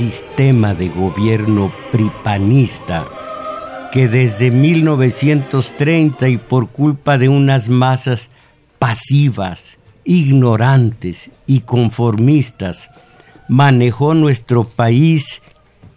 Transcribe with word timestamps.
sistema 0.00 0.72
de 0.72 0.88
gobierno 0.88 1.70
pripanista 1.92 3.06
que 3.92 4.08
desde 4.08 4.50
1930 4.50 6.26
y 6.26 6.38
por 6.38 6.70
culpa 6.70 7.18
de 7.18 7.28
unas 7.28 7.68
masas 7.68 8.30
pasivas, 8.78 9.76
ignorantes 10.04 11.30
y 11.46 11.60
conformistas 11.60 12.88
manejó 13.46 14.14
nuestro 14.14 14.64
país, 14.64 15.42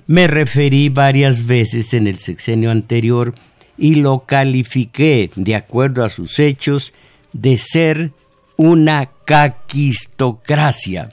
me 0.06 0.28
referí 0.28 0.90
varias 0.90 1.46
veces 1.46 1.94
en 1.94 2.08
el 2.08 2.20
sexenio 2.20 2.72
anterior 2.72 3.34
y 3.78 3.96
lo 3.96 4.26
califiqué, 4.26 5.32
de 5.38 5.56
acuerdo 5.56 6.04
a 6.04 6.10
sus 6.10 6.40
hechos, 6.40 6.92
de 7.32 7.58
ser 7.58 8.12
una 8.58 9.10
caquistocracia, 9.24 11.10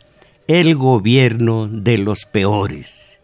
el 0.59 0.75
gobierno 0.75 1.69
de 1.69 1.97
los 1.97 2.25
peores. 2.25 3.21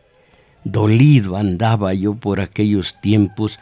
Dolido 0.62 1.37
andaba 1.37 1.93
yo 1.93 2.15
por 2.15 2.39
aquellos 2.39 3.01
tiempos 3.01 3.59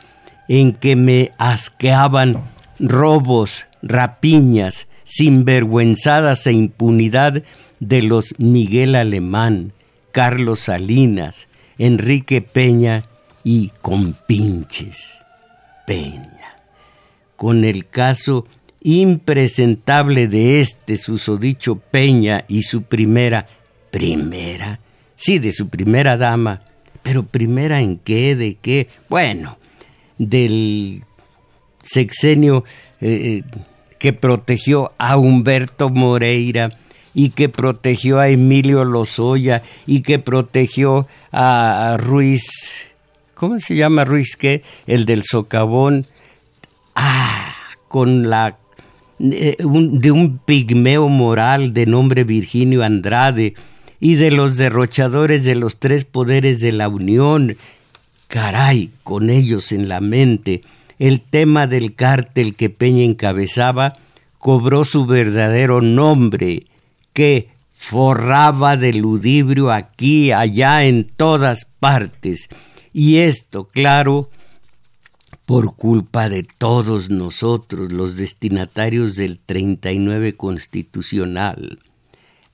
en 0.48 0.74
que 0.74 0.96
me 0.96 1.32
asqueaban 1.38 2.44
robos, 2.78 3.66
rapiñas, 3.80 4.86
sinvergüenzadas 5.04 6.46
e 6.46 6.52
impunidad 6.52 7.42
de 7.80 8.02
los 8.02 8.34
Miguel 8.36 8.94
Alemán, 8.96 9.72
Carlos 10.12 10.60
Salinas, 10.60 11.48
Enrique 11.78 12.42
Peña 12.42 13.00
y 13.44 13.72
compinches. 13.80 15.24
Peña. 15.86 16.56
Con 17.36 17.64
el 17.64 17.88
caso 17.88 18.46
impresentable 18.84 20.28
de 20.28 20.60
este 20.60 20.98
susodicho 20.98 21.76
Peña 21.76 22.44
y 22.48 22.62
su 22.62 22.82
primera, 22.82 23.48
primera, 23.90 24.78
sí, 25.16 25.38
de 25.38 25.52
su 25.52 25.68
primera 25.68 26.16
dama, 26.16 26.60
pero 27.02 27.24
primera 27.24 27.80
en 27.80 27.96
qué, 27.96 28.36
de 28.36 28.56
qué, 28.60 28.88
bueno, 29.08 29.56
del 30.18 31.02
sexenio 31.82 32.64
eh, 33.00 33.42
eh, 33.42 33.60
que 33.98 34.12
protegió 34.12 34.92
a 34.98 35.16
Humberto 35.16 35.88
Moreira 35.88 36.70
y 37.14 37.30
que 37.30 37.48
protegió 37.48 38.20
a 38.20 38.28
Emilio 38.28 38.84
Lozoya 38.84 39.62
y 39.86 40.02
que 40.02 40.18
protegió 40.18 41.08
a 41.32 41.96
Ruiz, 41.98 42.44
¿cómo 43.34 43.58
se 43.60 43.76
llama 43.76 44.04
Ruiz 44.04 44.36
qué? 44.36 44.62
El 44.86 45.06
del 45.06 45.22
socavón. 45.22 46.06
Ah, 46.94 47.54
con 47.88 48.28
la 48.28 48.58
eh, 49.18 49.56
de 49.58 50.10
un 50.10 50.38
pigmeo 50.38 51.08
moral 51.08 51.72
de 51.72 51.86
nombre 51.86 52.24
Virginio 52.24 52.82
Andrade 52.82 53.54
y 54.00 54.16
de 54.16 54.30
los 54.30 54.56
derrochadores 54.56 55.44
de 55.44 55.54
los 55.54 55.78
tres 55.78 56.04
poderes 56.04 56.60
de 56.60 56.72
la 56.72 56.88
Unión. 56.88 57.56
Caray, 58.28 58.90
con 59.02 59.30
ellos 59.30 59.72
en 59.72 59.88
la 59.88 60.00
mente, 60.00 60.62
el 60.98 61.20
tema 61.20 61.66
del 61.66 61.94
cártel 61.94 62.54
que 62.54 62.70
Peña 62.70 63.04
encabezaba 63.04 63.94
cobró 64.38 64.84
su 64.84 65.06
verdadero 65.06 65.80
nombre, 65.80 66.66
que 67.12 67.48
forraba 67.72 68.76
de 68.76 68.92
ludibrio 68.92 69.70
aquí, 69.70 70.32
allá, 70.32 70.84
en 70.84 71.04
todas 71.04 71.66
partes. 71.80 72.48
Y 72.92 73.18
esto, 73.18 73.64
claro, 73.64 74.30
por 75.46 75.76
culpa 75.76 76.28
de 76.28 76.42
todos 76.42 77.10
nosotros, 77.10 77.92
los 77.92 78.16
destinatarios 78.16 79.16
del 79.16 79.38
39 79.38 80.36
constitucional. 80.36 81.78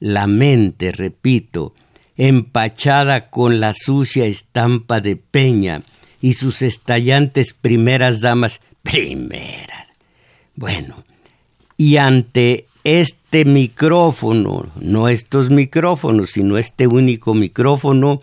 La 0.00 0.26
mente, 0.26 0.92
repito, 0.92 1.74
empachada 2.16 3.30
con 3.30 3.60
la 3.60 3.74
sucia 3.74 4.26
estampa 4.26 5.00
de 5.00 5.16
Peña 5.16 5.82
y 6.20 6.34
sus 6.34 6.62
estallantes 6.62 7.54
primeras 7.54 8.20
damas, 8.20 8.60
primeras. 8.82 9.88
Bueno, 10.56 11.04
y 11.76 11.96
ante 11.96 12.66
este 12.84 13.44
micrófono, 13.44 14.66
no 14.80 15.08
estos 15.08 15.50
micrófonos, 15.50 16.30
sino 16.30 16.58
este 16.58 16.86
único 16.86 17.34
micrófono, 17.34 18.20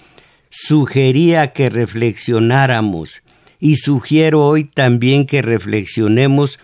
sugería 0.49 1.53
que 1.53 1.69
reflexionáramos 1.69 3.21
y 3.59 3.77
sugiero 3.77 4.45
hoy 4.45 4.65
también 4.65 5.25
que 5.25 5.41
reflexionemos 5.41 6.59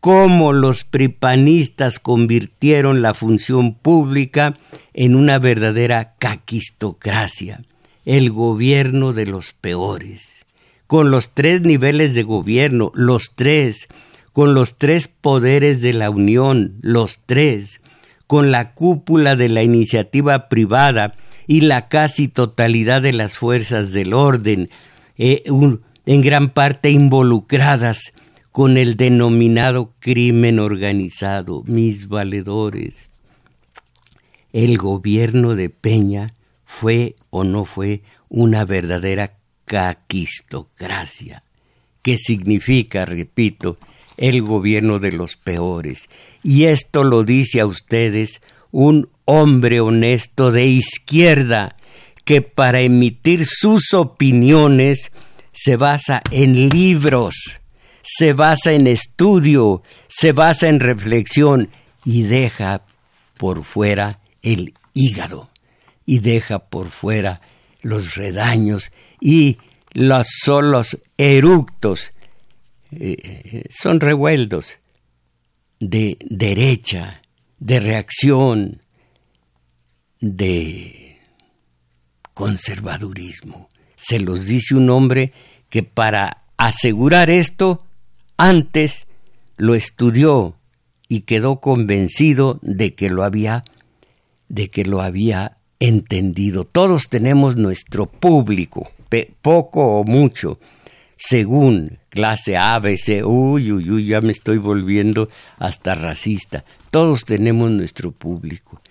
cómo 0.00 0.52
los 0.52 0.84
pripanistas 0.84 1.98
convirtieron 1.98 3.02
la 3.02 3.14
función 3.14 3.74
pública 3.74 4.56
en 4.94 5.14
una 5.14 5.38
verdadera 5.38 6.14
caquistocracia, 6.18 7.62
el 8.04 8.30
gobierno 8.30 9.12
de 9.12 9.26
los 9.26 9.52
peores, 9.52 10.46
con 10.86 11.10
los 11.10 11.34
tres 11.34 11.62
niveles 11.62 12.14
de 12.14 12.22
gobierno, 12.22 12.90
los 12.94 13.32
tres, 13.34 13.88
con 14.32 14.54
los 14.54 14.78
tres 14.78 15.08
poderes 15.08 15.82
de 15.82 15.92
la 15.92 16.08
Unión, 16.10 16.78
los 16.80 17.20
tres, 17.26 17.80
con 18.26 18.50
la 18.50 18.74
cúpula 18.74 19.36
de 19.36 19.48
la 19.48 19.62
iniciativa 19.62 20.48
privada 20.48 21.14
y 21.46 21.62
la 21.62 21.88
casi 21.88 22.28
totalidad 22.28 23.02
de 23.02 23.12
las 23.12 23.36
fuerzas 23.36 23.92
del 23.92 24.14
orden, 24.14 24.70
eh, 25.18 25.42
en 26.06 26.22
gran 26.22 26.50
parte 26.50 26.90
involucradas 26.90 28.12
con 28.52 28.76
el 28.76 28.96
denominado 28.96 29.92
crimen 30.00 30.58
organizado, 30.58 31.62
mis 31.66 32.08
valedores. 32.08 33.10
El 34.52 34.78
gobierno 34.78 35.54
de 35.54 35.70
Peña 35.70 36.34
fue 36.64 37.14
o 37.30 37.44
no 37.44 37.64
fue 37.64 38.02
una 38.28 38.64
verdadera 38.64 39.36
caquistocracia, 39.64 41.44
que 42.02 42.18
significa, 42.18 43.04
repito, 43.04 43.78
el 44.16 44.42
gobierno 44.42 44.98
de 44.98 45.12
los 45.12 45.36
peores. 45.36 46.08
Y 46.42 46.64
esto 46.64 47.04
lo 47.04 47.24
dice 47.24 47.60
a 47.60 47.66
ustedes 47.66 48.40
un 48.72 49.08
hombre 49.24 49.80
honesto 49.80 50.50
de 50.50 50.66
izquierda 50.66 51.76
que 52.24 52.42
para 52.42 52.80
emitir 52.80 53.44
sus 53.46 53.94
opiniones 53.94 55.10
se 55.62 55.76
basa 55.76 56.22
en 56.30 56.70
libros, 56.70 57.34
se 58.00 58.32
basa 58.32 58.72
en 58.72 58.86
estudio, 58.86 59.82
se 60.08 60.32
basa 60.32 60.68
en 60.70 60.80
reflexión 60.80 61.70
y 62.02 62.22
deja 62.22 62.80
por 63.36 63.64
fuera 63.64 64.20
el 64.40 64.72
hígado 64.94 65.50
y 66.06 66.20
deja 66.20 66.60
por 66.70 66.88
fuera 66.88 67.42
los 67.82 68.14
redaños 68.14 68.90
y 69.20 69.58
los 69.92 70.28
solos 70.30 70.98
eructos 71.18 72.12
eh, 72.92 73.64
son 73.68 74.00
revueltos 74.00 74.78
de 75.78 76.16
derecha, 76.22 77.20
de 77.58 77.80
reacción, 77.80 78.80
de 80.20 81.20
conservadurismo. 82.32 83.68
Se 83.94 84.18
los 84.18 84.46
dice 84.46 84.74
un 84.74 84.88
hombre 84.88 85.34
que 85.70 85.82
para 85.82 86.42
asegurar 86.58 87.30
esto 87.30 87.82
antes 88.36 89.06
lo 89.56 89.74
estudió 89.74 90.56
y 91.08 91.20
quedó 91.20 91.60
convencido 91.60 92.58
de 92.62 92.94
que 92.94 93.08
lo 93.08 93.24
había 93.24 93.62
de 94.48 94.68
que 94.68 94.84
lo 94.84 95.00
había 95.00 95.58
entendido. 95.78 96.64
Todos 96.64 97.08
tenemos 97.08 97.56
nuestro 97.56 98.06
público, 98.06 98.90
poco 99.40 100.00
o 100.00 100.04
mucho, 100.04 100.58
según 101.16 101.98
clase 102.08 102.56
A, 102.56 102.78
B, 102.80 102.98
C, 102.98 103.24
uy, 103.24 103.72
uy, 103.72 103.90
uy, 103.90 104.06
ya 104.06 104.20
me 104.20 104.32
estoy 104.32 104.58
volviendo 104.58 105.28
hasta 105.58 105.94
racista. 105.94 106.64
Todos 106.90 107.24
tenemos 107.24 107.70
nuestro 107.70 108.10
público. 108.10 108.82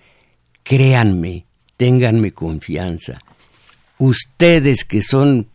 Créanme, 0.62 1.44
ténganme 1.76 2.32
confianza. 2.32 3.20
Ustedes 3.98 4.84
que 4.84 5.02
son 5.02 5.48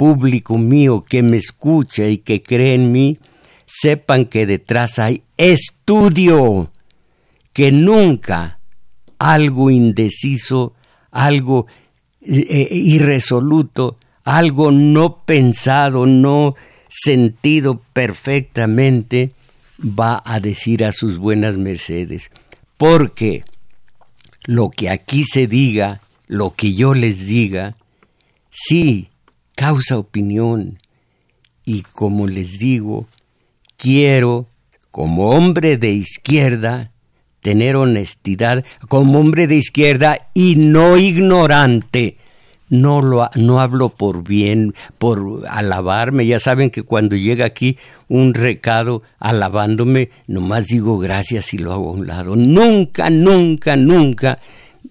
público 0.00 0.56
mío, 0.56 1.04
que 1.06 1.22
me 1.22 1.36
escucha 1.36 2.08
y 2.08 2.16
que 2.16 2.42
cree 2.42 2.74
en 2.74 2.90
mí, 2.90 3.18
sepan 3.66 4.24
que 4.24 4.46
detrás 4.46 4.98
hay 4.98 5.24
estudio, 5.36 6.72
que 7.52 7.70
nunca 7.70 8.60
algo 9.18 9.70
indeciso, 9.70 10.72
algo 11.10 11.66
eh, 12.22 12.46
eh, 12.48 12.68
irresoluto, 12.70 13.98
algo 14.24 14.70
no 14.70 15.22
pensado, 15.26 16.06
no 16.06 16.54
sentido 16.88 17.82
perfectamente, 17.92 19.34
va 19.82 20.22
a 20.24 20.40
decir 20.40 20.82
a 20.82 20.92
sus 20.92 21.18
buenas 21.18 21.58
mercedes. 21.58 22.30
Porque 22.78 23.44
lo 24.46 24.70
que 24.70 24.88
aquí 24.88 25.24
se 25.24 25.46
diga, 25.46 26.00
lo 26.26 26.54
que 26.54 26.72
yo 26.72 26.94
les 26.94 27.26
diga, 27.26 27.76
sí 28.48 29.09
causa 29.60 29.98
opinión. 29.98 30.78
Y 31.66 31.82
como 31.82 32.26
les 32.26 32.58
digo, 32.58 33.06
quiero, 33.76 34.46
como 34.90 35.32
hombre 35.32 35.76
de 35.76 35.90
izquierda, 35.90 36.92
tener 37.42 37.76
honestidad, 37.76 38.64
como 38.88 39.20
hombre 39.20 39.46
de 39.46 39.56
izquierda 39.56 40.30
y 40.32 40.56
no 40.56 40.96
ignorante, 40.96 42.16
no, 42.70 43.02
lo, 43.02 43.28
no 43.34 43.60
hablo 43.60 43.90
por 43.90 44.24
bien, 44.24 44.74
por 44.96 45.44
alabarme. 45.46 46.24
Ya 46.24 46.40
saben 46.40 46.70
que 46.70 46.82
cuando 46.82 47.14
llega 47.14 47.44
aquí 47.44 47.76
un 48.08 48.32
recado 48.32 49.02
alabándome, 49.18 50.08
nomás 50.26 50.68
digo 50.68 50.96
gracias 50.98 51.52
y 51.52 51.58
lo 51.58 51.74
hago 51.74 51.90
a 51.90 51.92
un 51.92 52.06
lado. 52.06 52.34
Nunca, 52.34 53.10
nunca, 53.10 53.76
nunca 53.76 54.38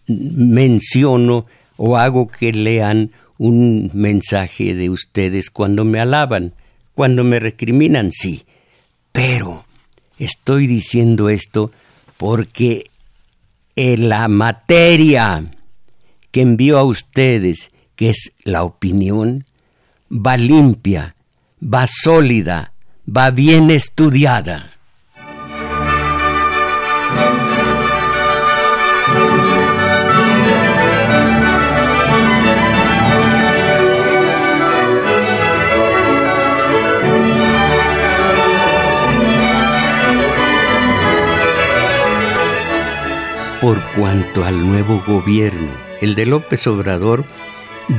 menciono 0.05 1.47
o 1.75 1.97
hago 1.97 2.27
que 2.27 2.53
lean 2.53 3.09
un 3.39 3.89
mensaje 3.93 4.75
de 4.75 4.91
ustedes 4.91 5.49
cuando 5.49 5.83
me 5.83 5.99
alaban. 5.99 6.53
Cuando 6.93 7.23
me 7.23 7.39
recriminan, 7.39 8.11
sí. 8.11 8.45
Pero 9.11 9.65
estoy 10.19 10.67
diciendo 10.67 11.29
esto 11.29 11.71
porque 12.17 12.91
en 13.75 14.09
la 14.09 14.27
materia 14.27 15.45
que 16.31 16.41
envío 16.41 16.77
a 16.77 16.83
ustedes, 16.83 17.71
que 17.95 18.09
es 18.09 18.33
la 18.43 18.63
opinión, 18.63 19.45
va 20.11 20.35
limpia, 20.35 21.15
va 21.63 21.87
sólida, 21.87 22.73
va 23.07 23.31
bien 23.31 23.71
estudiada. 23.71 24.78
Por 43.61 43.81
cuanto 43.91 44.45
al 44.45 44.65
nuevo 44.65 45.03
gobierno 45.05 45.69
el 45.99 46.15
de 46.15 46.25
López 46.25 46.65
Obrador, 46.67 47.25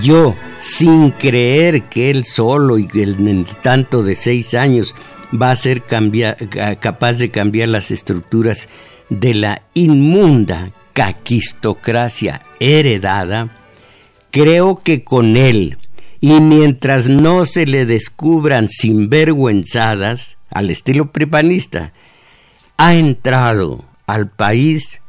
yo, 0.01 0.35
sin 0.57 1.11
creer 1.11 1.85
que 1.85 2.11
él 2.11 2.25
solo 2.25 2.79
y 2.79 2.87
que 2.87 3.03
en 3.03 3.45
tanto 3.63 4.03
de 4.03 4.17
seis 4.17 4.55
años 4.55 4.95
va 5.31 5.51
a 5.51 5.57
ser 5.57 5.83
capaz 5.83 7.19
de 7.19 7.31
cambiar 7.31 7.69
las 7.69 7.91
estructuras 7.91 8.69
de 9.11 9.35
la 9.35 9.63
inmunda 9.75 10.73
caquistocracia 10.95 12.41
heredada, 12.59 13.59
creo 14.31 14.77
que 14.79 15.05
con 15.05 15.37
él, 15.37 15.77
y 16.21 16.41
mientras 16.41 17.09
no 17.09 17.45
se 17.45 17.67
le 17.67 17.85
descubran 17.85 18.69
sinvergüenzadas, 18.69 20.39
al 20.51 20.71
estilo 20.71 21.13
prepanista, 21.13 21.93
ha 22.77 22.95
entrado 22.95 23.85
al 24.07 24.31
país 24.31 25.00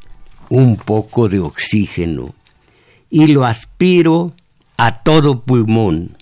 un 0.51 0.75
poco 0.75 1.29
de 1.29 1.39
oxígeno 1.39 2.35
y 3.09 3.27
lo 3.27 3.45
aspiro 3.45 4.33
a 4.75 5.01
todo 5.01 5.43
pulmón. 5.43 6.17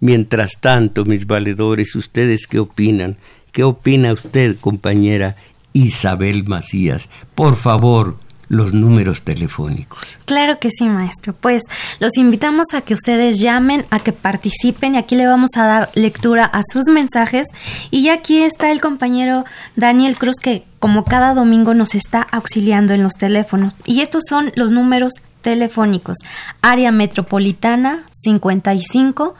Mientras 0.00 0.58
tanto, 0.60 1.04
mis 1.04 1.24
valedores, 1.24 1.94
¿ustedes 1.94 2.48
qué 2.48 2.58
opinan? 2.58 3.16
¿Qué 3.52 3.62
opina 3.62 4.12
usted, 4.12 4.58
compañera 4.58 5.36
Isabel 5.72 6.48
Macías? 6.48 7.08
Por 7.36 7.54
favor, 7.54 8.16
los 8.48 8.72
números 8.72 9.22
telefónicos. 9.22 10.00
Claro 10.24 10.58
que 10.58 10.70
sí, 10.70 10.86
maestro. 10.86 11.34
Pues 11.34 11.62
los 12.00 12.16
invitamos 12.16 12.68
a 12.74 12.80
que 12.80 12.94
ustedes 12.94 13.40
llamen, 13.40 13.84
a 13.90 14.00
que 14.00 14.12
participen 14.12 14.94
y 14.94 14.98
aquí 14.98 15.16
le 15.16 15.26
vamos 15.26 15.50
a 15.56 15.64
dar 15.64 15.90
lectura 15.94 16.44
a 16.44 16.62
sus 16.62 16.86
mensajes. 16.86 17.48
Y 17.90 18.08
aquí 18.08 18.42
está 18.42 18.70
el 18.70 18.80
compañero 18.80 19.44
Daniel 19.76 20.16
Cruz 20.16 20.36
que 20.42 20.64
como 20.78 21.04
cada 21.04 21.34
domingo 21.34 21.74
nos 21.74 21.94
está 21.94 22.22
auxiliando 22.22 22.94
en 22.94 23.02
los 23.02 23.14
teléfonos. 23.14 23.74
Y 23.84 24.00
estos 24.00 24.24
son 24.28 24.52
los 24.54 24.70
números 24.70 25.12
telefónicos. 25.42 26.16
Área 26.62 26.90
metropolitana 26.90 28.04
55 28.10 29.34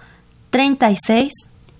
36 0.50 1.32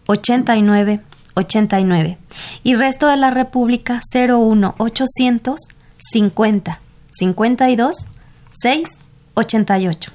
89 0.07 1.01
89 1.35 2.19
y 2.63 2.75
resto 2.75 3.07
de 3.07 3.17
la 3.17 3.31
República 3.31 4.01
01 4.13 4.75
800 4.79 5.61
50 5.99 6.81
52 7.11 8.07
6 8.53 8.89
88. 9.35 10.13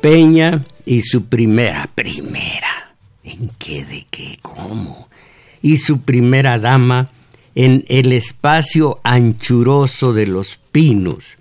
Peña 0.00 0.64
y 0.84 1.02
su 1.02 1.24
primera, 1.24 1.90
primera, 1.92 2.94
¿en 3.24 3.50
qué, 3.58 3.84
de 3.84 4.06
qué, 4.08 4.38
cómo? 4.40 5.08
Y 5.62 5.78
su 5.78 6.02
primera 6.02 6.60
dama 6.60 7.10
en 7.56 7.84
el 7.88 8.12
espacio 8.12 9.00
anchuroso 9.02 10.12
de 10.12 10.28
los 10.28 10.60
pinos. 10.70 11.38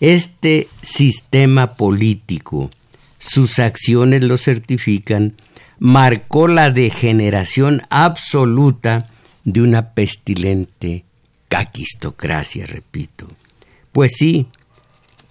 Este 0.00 0.68
sistema 0.80 1.74
político, 1.74 2.70
sus 3.18 3.58
acciones 3.58 4.22
lo 4.22 4.38
certifican, 4.38 5.34
marcó 5.78 6.48
la 6.48 6.70
degeneración 6.70 7.82
absoluta 7.90 9.08
de 9.44 9.62
una 9.62 9.90
pestilente 9.94 11.04
caquistocracia, 11.48 12.66
repito. 12.66 13.28
Pues 13.92 14.12
sí, 14.16 14.46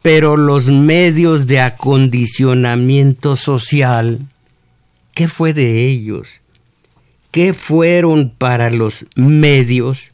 pero 0.01 0.35
los 0.37 0.69
medios 0.69 1.47
de 1.47 1.61
acondicionamiento 1.61 3.35
social, 3.35 4.19
¿qué 5.13 5.27
fue 5.27 5.53
de 5.53 5.87
ellos? 5.87 6.41
¿Qué 7.31 7.53
fueron 7.53 8.29
para 8.29 8.69
los 8.69 9.05
medios? 9.15 10.11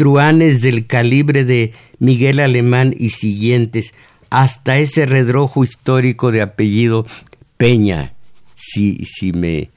Truanes 0.00 0.62
del 0.62 0.86
calibre 0.86 1.44
de 1.44 1.74
Miguel 1.98 2.40
Alemán 2.40 2.94
y 2.98 3.10
siguientes, 3.10 3.92
hasta 4.30 4.78
ese 4.78 5.04
redrojo 5.04 5.62
histórico 5.62 6.32
de 6.32 6.40
apellido 6.40 7.04
Peña. 7.58 8.14
Si, 8.54 9.04
si 9.04 9.34
me 9.34 9.68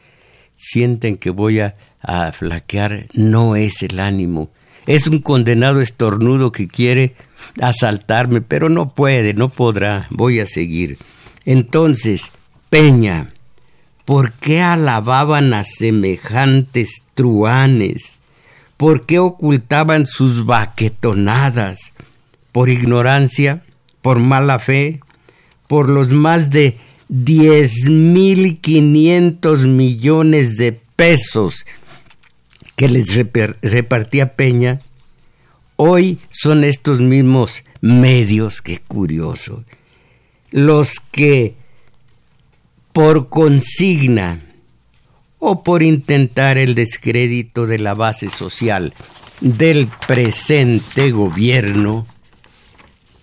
sienten 0.56 1.18
que 1.18 1.30
voy 1.30 1.60
a, 1.60 1.76
a 2.02 2.32
flaquear, 2.32 3.08
no 3.14 3.58
es 3.58 3.84
el 3.84 4.00
ánimo. 4.00 4.50
Es 4.88 5.08
un 5.08 5.20
condenado 5.20 5.82
estornudo 5.82 6.54
que 6.54 6.70
quiere 6.70 7.16
asaltarme, 7.60 8.40
pero 8.40 8.70
no 8.70 8.96
puede, 8.96 9.34
no 9.34 9.50
podrá, 9.50 10.08
voy 10.10 10.40
a 10.40 10.46
seguir. 10.46 11.00
Entonces, 11.44 12.32
Peña, 12.70 13.34
¿por 14.06 14.32
qué 14.32 14.62
alababan 14.62 15.54
a 15.54 15.66
semejantes 15.66 17.04
truanes? 17.14 18.20
¿Por 18.84 19.06
qué 19.06 19.18
ocultaban 19.18 20.06
sus 20.06 20.46
baquetonadas? 20.46 21.94
¿Por 22.52 22.68
ignorancia? 22.68 23.64
¿Por 24.02 24.20
mala 24.20 24.60
fe? 24.60 25.00
¿Por 25.68 25.88
los 25.88 26.10
más 26.10 26.50
de 26.50 26.78
diez 27.08 27.88
mil 27.88 28.60
quinientos 28.60 29.66
millones 29.66 30.58
de 30.58 30.74
pesos 30.74 31.66
que 32.76 32.90
les 32.90 33.16
repartía 33.62 34.34
Peña? 34.34 34.82
Hoy 35.78 36.20
son 36.28 36.66
estos 36.66 37.00
mismos 37.00 37.64
medios, 37.80 38.62
qué 38.62 38.80
curioso, 38.80 39.64
los 40.52 41.00
que 41.00 41.56
por 42.92 43.30
consigna 43.30 44.42
o 45.46 45.62
por 45.62 45.84
intentar 45.84 46.58
el 46.58 46.74
descrédito 46.74 47.68
de 47.68 47.78
la 47.78 47.94
base 47.94 48.30
social 48.30 48.94
del 49.42 49.90
presente 50.08 51.12
gobierno, 51.12 52.08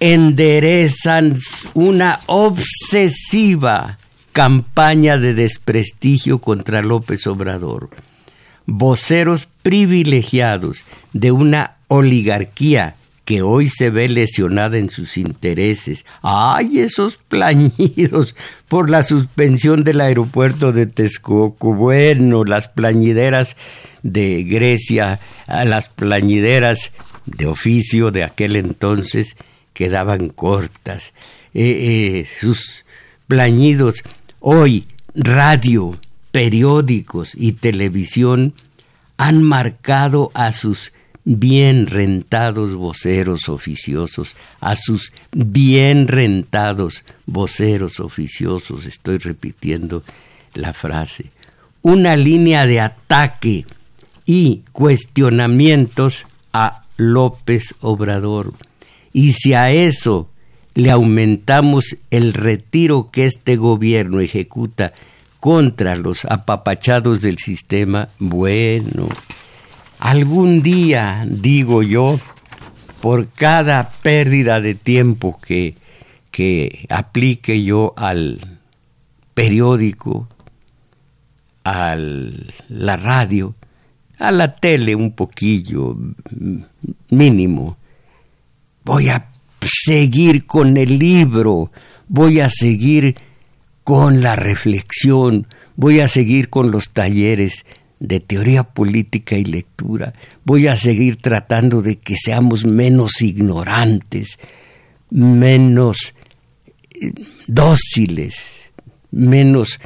enderezan 0.00 1.38
una 1.72 2.20
obsesiva 2.26 3.98
campaña 4.32 5.16
de 5.16 5.32
desprestigio 5.32 6.40
contra 6.40 6.82
López 6.82 7.26
Obrador. 7.26 7.88
Voceros 8.66 9.48
privilegiados 9.62 10.84
de 11.14 11.32
una 11.32 11.76
oligarquía 11.88 12.96
que 13.30 13.42
hoy 13.42 13.68
se 13.68 13.90
ve 13.90 14.08
lesionada 14.08 14.76
en 14.76 14.90
sus 14.90 15.16
intereses. 15.16 16.04
¡Ay, 16.20 16.80
esos 16.80 17.16
plañidos 17.28 18.34
por 18.66 18.90
la 18.90 19.04
suspensión 19.04 19.84
del 19.84 20.00
aeropuerto 20.00 20.72
de 20.72 20.86
Texcoco! 20.86 21.72
Bueno, 21.72 22.42
las 22.42 22.66
plañideras 22.66 23.56
de 24.02 24.42
Grecia, 24.42 25.20
las 25.46 25.90
plañideras 25.90 26.90
de 27.24 27.46
oficio 27.46 28.10
de 28.10 28.24
aquel 28.24 28.56
entonces 28.56 29.36
quedaban 29.74 30.30
cortas. 30.30 31.12
Eh, 31.54 32.24
eh, 32.24 32.26
sus 32.40 32.84
plañidos, 33.28 34.02
hoy 34.40 34.88
radio, 35.14 35.96
periódicos 36.32 37.36
y 37.36 37.52
televisión 37.52 38.54
han 39.18 39.44
marcado 39.44 40.32
a 40.34 40.50
sus 40.50 40.92
bien 41.24 41.86
rentados 41.86 42.74
voceros 42.74 43.48
oficiosos, 43.48 44.36
a 44.60 44.76
sus 44.76 45.12
bien 45.32 46.08
rentados 46.08 47.04
voceros 47.26 48.00
oficiosos, 48.00 48.86
estoy 48.86 49.18
repitiendo 49.18 50.02
la 50.54 50.72
frase, 50.72 51.26
una 51.82 52.16
línea 52.16 52.66
de 52.66 52.80
ataque 52.80 53.66
y 54.24 54.62
cuestionamientos 54.72 56.26
a 56.52 56.84
López 56.96 57.74
Obrador. 57.80 58.52
Y 59.12 59.32
si 59.32 59.54
a 59.54 59.70
eso 59.70 60.28
le 60.74 60.90
aumentamos 60.90 61.96
el 62.10 62.32
retiro 62.32 63.10
que 63.10 63.24
este 63.24 63.56
gobierno 63.56 64.20
ejecuta 64.20 64.92
contra 65.40 65.96
los 65.96 66.26
apapachados 66.26 67.22
del 67.22 67.38
sistema, 67.38 68.08
bueno, 68.18 69.08
algún 70.00 70.62
día, 70.62 71.24
digo 71.28 71.82
yo, 71.82 72.18
por 73.00 73.28
cada 73.28 73.90
pérdida 73.90 74.60
de 74.60 74.74
tiempo 74.74 75.38
que, 75.40 75.74
que 76.30 76.86
aplique 76.88 77.62
yo 77.62 77.92
al 77.96 78.58
periódico, 79.34 80.26
a 81.64 81.96
la 81.96 82.96
radio, 82.96 83.54
a 84.18 84.32
la 84.32 84.56
tele 84.56 84.94
un 84.94 85.12
poquillo 85.12 85.96
mínimo, 87.10 87.76
voy 88.84 89.10
a 89.10 89.28
seguir 89.60 90.46
con 90.46 90.78
el 90.78 90.98
libro, 90.98 91.70
voy 92.08 92.40
a 92.40 92.48
seguir 92.48 93.16
con 93.84 94.22
la 94.22 94.34
reflexión, 94.34 95.46
voy 95.76 96.00
a 96.00 96.08
seguir 96.08 96.48
con 96.48 96.70
los 96.70 96.90
talleres 96.90 97.66
de 98.00 98.18
teoría 98.18 98.64
política 98.64 99.36
y 99.36 99.44
lectura, 99.44 100.14
voy 100.44 100.66
a 100.66 100.76
seguir 100.76 101.16
tratando 101.16 101.82
de 101.82 101.98
que 101.98 102.16
seamos 102.16 102.64
menos 102.64 103.20
ignorantes, 103.20 104.38
menos 105.10 106.14
eh, 107.00 107.12
dóciles, 107.46 108.46
menos 109.10 109.78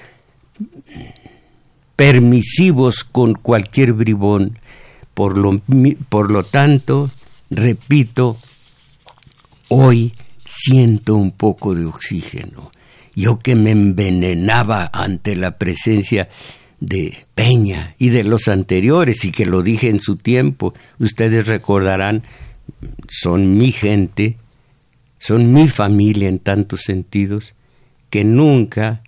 permisivos 1.96 3.04
con 3.04 3.34
cualquier 3.34 3.92
bribón. 3.92 4.58
Por 5.12 5.38
lo, 5.38 5.56
por 6.08 6.30
lo 6.30 6.44
tanto, 6.44 7.10
repito, 7.50 8.36
hoy 9.68 10.12
siento 10.44 11.14
un 11.14 11.32
poco 11.32 11.74
de 11.74 11.84
oxígeno. 11.84 12.70
Yo 13.14 13.38
que 13.38 13.54
me 13.54 13.70
envenenaba 13.70 14.90
ante 14.92 15.36
la 15.36 15.56
presencia 15.56 16.28
de 16.80 17.26
Peña 17.34 17.94
y 17.98 18.10
de 18.10 18.24
los 18.24 18.48
anteriores 18.48 19.24
y 19.24 19.32
que 19.32 19.46
lo 19.46 19.62
dije 19.62 19.88
en 19.88 20.00
su 20.00 20.16
tiempo, 20.16 20.74
ustedes 20.98 21.46
recordarán, 21.46 22.22
son 23.08 23.56
mi 23.56 23.72
gente, 23.72 24.36
son 25.18 25.52
mi 25.52 25.68
familia 25.68 26.28
en 26.28 26.38
tantos 26.38 26.82
sentidos, 26.82 27.54
que 28.10 28.24
nunca 28.24 29.02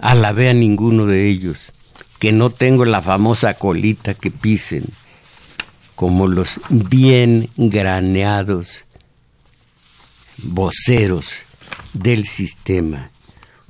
alabé 0.00 0.50
a 0.50 0.54
ninguno 0.54 1.06
de 1.06 1.28
ellos, 1.28 1.72
que 2.18 2.32
no 2.32 2.50
tengo 2.50 2.84
la 2.84 3.02
famosa 3.02 3.54
colita 3.54 4.14
que 4.14 4.30
pisen, 4.30 4.84
como 5.94 6.26
los 6.26 6.60
bien 6.68 7.50
graneados 7.56 8.84
voceros 10.38 11.32
del 11.92 12.24
sistema, 12.24 13.10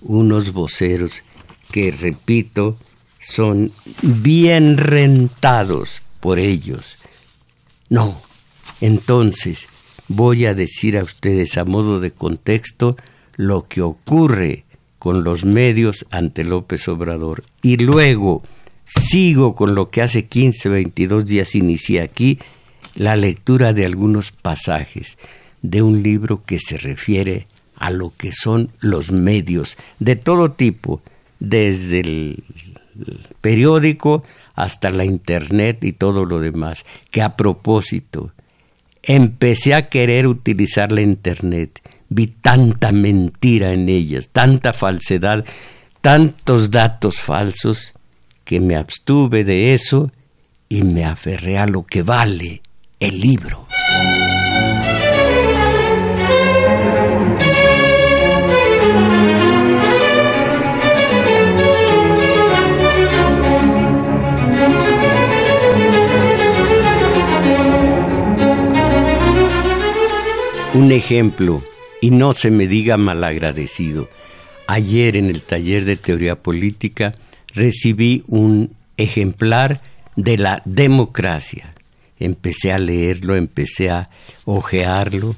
unos 0.00 0.52
voceros 0.52 1.23
que, 1.73 1.91
repito, 1.91 2.76
son 3.19 3.73
bien 4.02 4.76
rentados 4.76 6.02
por 6.21 6.38
ellos. 6.38 6.97
No, 7.88 8.23
entonces 8.81 9.69
voy 10.09 10.47
a 10.47 10.55
decir 10.55 10.97
a 10.97 11.02
ustedes 11.02 11.59
a 11.59 11.64
modo 11.64 11.99
de 11.99 12.12
contexto 12.12 12.97
lo 13.37 13.67
que 13.67 13.83
ocurre 13.83 14.64
con 14.99 15.25
los 15.25 15.45
medios 15.45 16.07
ante 16.11 16.45
López 16.45 16.87
Obrador. 16.87 17.43
Y 17.62 17.76
luego 17.76 18.43
sigo 18.85 19.55
con 19.55 19.75
lo 19.75 19.91
que 19.91 20.02
hace 20.02 20.26
15, 20.26 20.69
22 20.69 21.26
días 21.26 21.55
inicié 21.55 22.00
aquí, 22.02 22.38
la 22.95 23.17
lectura 23.17 23.73
de 23.73 23.87
algunos 23.87 24.31
pasajes 24.33 25.17
de 25.62 25.83
un 25.83 26.02
libro 26.02 26.45
que 26.45 26.59
se 26.59 26.76
refiere 26.76 27.47
a 27.76 27.91
lo 27.91 28.12
que 28.17 28.33
son 28.33 28.71
los 28.81 29.11
medios 29.11 29.76
de 29.99 30.17
todo 30.17 30.52
tipo, 30.52 31.02
desde 31.49 32.00
el 32.00 32.44
periódico 33.40 34.22
hasta 34.54 34.90
la 34.90 35.04
internet 35.04 35.82
y 35.84 35.92
todo 35.92 36.25
lo 36.25 36.40
demás, 36.40 36.84
que 37.11 37.22
a 37.22 37.37
propósito, 37.37 38.32
empecé 39.02 39.75
a 39.75 39.88
querer 39.88 40.26
utilizar 40.26 40.92
la 40.92 41.00
internet 41.00 41.80
vi 42.12 42.26
tanta 42.26 42.92
mentira 42.92 43.72
en 43.72 43.88
ellas, 43.88 44.28
tanta 44.32 44.72
falsedad, 44.72 45.44
tantos 46.00 46.70
datos 46.70 47.20
falsos, 47.20 47.94
que 48.44 48.61
me 48.61 48.76
abstuve 48.76 49.44
de 49.44 49.75
eso 49.75 50.12
y 50.68 50.82
me 50.82 51.04
aferré 51.04 51.58
a 51.58 51.66
lo 51.66 51.84
que 51.84 52.02
vale 52.02 52.61
el 53.00 53.20
libro. 53.20 53.66
Un 70.83 70.91
ejemplo 70.91 71.62
y 72.01 72.11
no 72.11 72.33
se 72.33 72.51
me 72.51 72.67
diga 72.67 72.97
malagradecido. 72.97 74.11
Ayer 74.67 75.17
en 75.17 75.27
el 75.27 75.43
taller 75.43 75.85
de 75.85 75.97
teoría 75.97 76.43
política 76.43 77.12
recibí 77.55 78.25
un 78.27 78.75
ejemplar 78.97 79.81
de 80.17 80.39
la 80.39 80.61
democracia. 80.65 81.73
Empecé 82.19 82.73
a 82.73 82.81
leerlo, 82.81 83.37
empecé 83.37 83.91
a 83.91 84.11
ojearlo, 84.45 85.37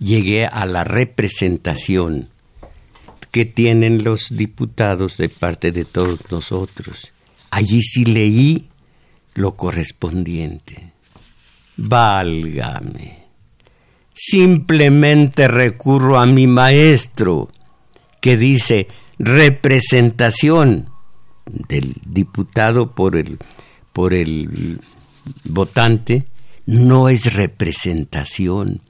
llegué 0.00 0.44
a 0.44 0.66
la 0.66 0.82
representación 0.82 2.30
que 3.30 3.44
tienen 3.44 4.02
los 4.02 4.36
diputados 4.36 5.18
de 5.18 5.28
parte 5.28 5.70
de 5.70 5.84
todos 5.84 6.32
nosotros. 6.32 7.12
Allí 7.52 7.80
sí 7.80 8.04
leí 8.04 8.66
lo 9.34 9.54
correspondiente. 9.54 10.90
Válgame 11.76 13.23
simplemente 14.14 15.48
recurro 15.48 16.18
a 16.18 16.26
mi 16.26 16.46
maestro 16.46 17.50
que 18.20 18.36
dice 18.36 18.88
representación 19.18 20.88
del 21.68 21.94
diputado 22.06 22.94
por 22.94 23.16
el, 23.16 23.38
por 23.92 24.14
el 24.14 24.80
votante 25.44 26.24
no 26.66 27.08
es 27.08 27.34
representación, 27.34 28.80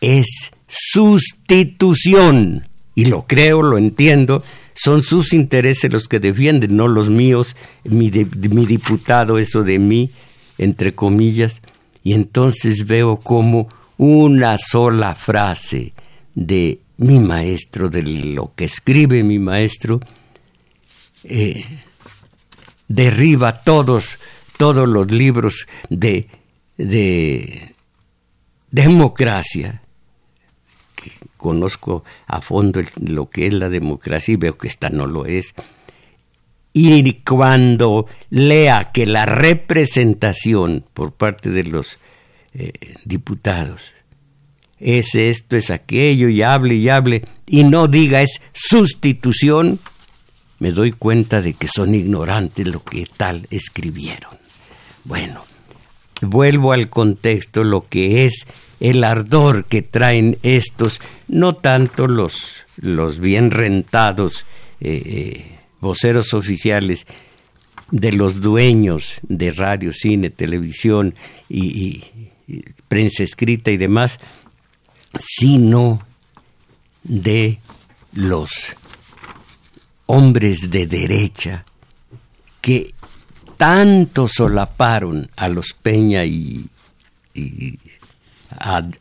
es 0.00 0.52
sustitución. 0.68 2.68
Y 2.94 3.06
lo 3.06 3.26
creo, 3.26 3.62
lo 3.62 3.78
entiendo, 3.78 4.42
son 4.74 5.02
sus 5.02 5.32
intereses 5.32 5.92
los 5.92 6.08
que 6.08 6.20
defienden, 6.20 6.76
no 6.76 6.88
los 6.88 7.08
míos, 7.08 7.56
mi, 7.84 8.10
mi 8.10 8.66
diputado, 8.66 9.38
eso 9.38 9.62
de 9.62 9.78
mí, 9.78 10.10
entre 10.58 10.94
comillas. 10.94 11.62
Y 12.02 12.14
entonces 12.14 12.86
veo 12.86 13.18
cómo 13.18 13.68
una 13.98 14.56
sola 14.58 15.14
frase 15.14 15.92
de 16.34 16.80
mi 16.98 17.18
maestro, 17.18 17.88
de 17.88 18.02
lo 18.02 18.54
que 18.54 18.64
escribe 18.64 19.22
mi 19.22 19.38
maestro, 19.38 20.00
eh, 21.24 21.64
derriba 22.86 23.62
todos, 23.62 24.18
todos 24.56 24.88
los 24.88 25.10
libros 25.10 25.66
de, 25.90 26.28
de 26.76 27.74
democracia. 28.70 29.82
Que 30.94 31.12
conozco 31.36 32.04
a 32.26 32.40
fondo 32.40 32.80
lo 33.00 33.30
que 33.30 33.46
es 33.46 33.52
la 33.52 33.68
democracia 33.68 34.34
y 34.34 34.36
veo 34.36 34.56
que 34.56 34.68
esta 34.68 34.90
no 34.90 35.06
lo 35.06 35.26
es. 35.26 35.54
Y 36.72 37.12
cuando 37.24 38.06
lea 38.30 38.92
que 38.92 39.06
la 39.06 39.26
representación 39.26 40.84
por 40.94 41.12
parte 41.12 41.50
de 41.50 41.64
los 41.64 41.98
eh, 42.54 42.72
diputados. 43.04 43.92
Es 44.78 45.14
esto, 45.14 45.56
es 45.56 45.70
aquello, 45.70 46.28
y 46.28 46.42
hable 46.42 46.76
y 46.76 46.88
hable, 46.88 47.22
y 47.46 47.64
no 47.64 47.88
diga 47.88 48.22
es 48.22 48.40
sustitución, 48.52 49.80
me 50.58 50.70
doy 50.70 50.92
cuenta 50.92 51.40
de 51.40 51.54
que 51.54 51.68
son 51.68 51.94
ignorantes 51.94 52.66
lo 52.66 52.84
que 52.84 53.06
tal 53.16 53.46
escribieron. 53.50 54.38
Bueno, 55.04 55.44
vuelvo 56.20 56.72
al 56.72 56.88
contexto, 56.88 57.64
lo 57.64 57.88
que 57.88 58.26
es 58.26 58.46
el 58.80 59.02
ardor 59.04 59.64
que 59.64 59.82
traen 59.82 60.38
estos, 60.42 61.00
no 61.26 61.54
tanto 61.54 62.06
los, 62.06 62.64
los 62.76 63.18
bien 63.18 63.50
rentados 63.50 64.44
eh, 64.80 65.02
eh, 65.04 65.58
voceros 65.80 66.34
oficiales, 66.34 67.06
de 67.90 68.12
los 68.12 68.40
dueños 68.40 69.18
de 69.22 69.50
radio, 69.52 69.92
cine, 69.92 70.30
televisión 70.30 71.14
y, 71.48 72.04
prensa 72.88 73.22
escrita 73.22 73.70
y 73.70 73.76
demás, 73.76 74.18
sino 75.18 76.02
de 77.02 77.58
los 78.12 78.76
hombres 80.06 80.70
de 80.70 80.86
derecha 80.86 81.64
que 82.60 82.94
tanto 83.56 84.28
solaparon 84.28 85.30
a 85.36 85.48
los 85.48 85.74
Peña 85.74 86.24
y, 86.24 86.68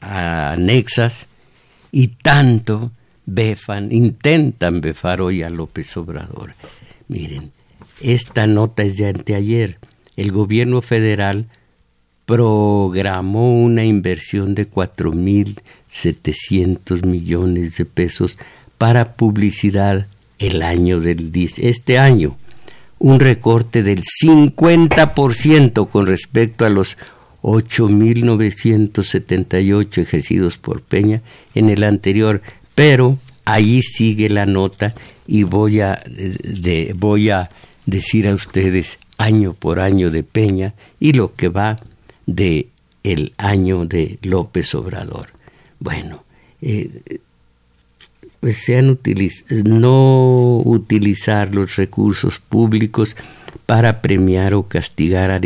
anexas 0.01 1.27
y 1.91 2.07
tanto 2.09 2.91
befan, 3.25 3.91
intentan 3.91 4.81
befar 4.81 5.21
hoy 5.21 5.43
a 5.43 5.49
López 5.49 5.95
Obrador. 5.97 6.53
Miren, 7.07 7.51
esta 8.01 8.47
nota 8.47 8.83
es 8.83 8.97
de 8.97 9.07
anteayer. 9.07 9.79
El 10.15 10.31
gobierno 10.31 10.81
federal 10.81 11.47
programó 12.27 13.57
una 13.57 13.83
inversión 13.85 14.53
de 14.53 14.69
4.700 14.69 17.05
millones 17.05 17.77
de 17.77 17.85
pesos 17.85 18.37
para 18.77 19.13
publicidad 19.13 20.07
el 20.37 20.61
año 20.61 20.99
del 20.99 21.31
este 21.57 21.97
año. 21.97 22.37
Un 22.99 23.21
recorte 23.21 23.81
del 23.81 24.03
50% 24.03 25.87
con 25.87 26.05
respecto 26.05 26.65
a 26.65 26.69
los 26.69 26.97
8.978 27.43 29.97
ejercidos 29.97 30.57
por 30.57 30.81
Peña 30.81 31.21
en 31.55 31.69
el 31.69 31.85
anterior, 31.85 32.41
pero 32.75 33.17
ahí 33.45 33.81
sigue 33.81 34.27
la 34.27 34.45
nota 34.45 34.93
y 35.27 35.43
voy 35.43 35.79
a, 35.79 36.03
voy 36.95 37.29
a 37.29 37.49
decir 37.85 38.27
a 38.27 38.35
ustedes 38.35 38.99
año 39.17 39.53
por 39.53 39.79
año 39.79 40.11
de 40.11 40.23
Peña 40.23 40.73
y 40.99 41.13
lo 41.13 41.33
que 41.33 41.47
va 41.47 41.77
de 42.27 42.67
el 43.03 43.33
año 43.37 43.85
de 43.85 44.19
López 44.21 44.75
Obrador. 44.75 45.29
Bueno, 45.79 46.23
eh, 46.61 47.19
pues 48.39 48.63
sean 48.63 48.99
no 49.65 50.61
utilizar 50.63 51.53
los 51.55 51.75
recursos 51.75 52.39
públicos 52.39 53.15
para 53.65 54.01
premiar 54.01 54.53
o 54.53 54.63
castigar 54.63 55.31
a, 55.31 55.39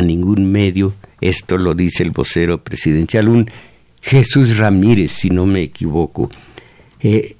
ningún 0.00 0.50
medio, 0.50 0.94
esto 1.20 1.58
lo 1.58 1.74
dice 1.74 2.02
el 2.02 2.10
vocero 2.10 2.58
presidencial, 2.62 3.28
un 3.28 3.50
Jesús 4.00 4.56
Ramírez, 4.56 5.12
si 5.12 5.30
no 5.30 5.46
me 5.46 5.62
equivoco. 5.62 6.30
Eh, 7.00 7.36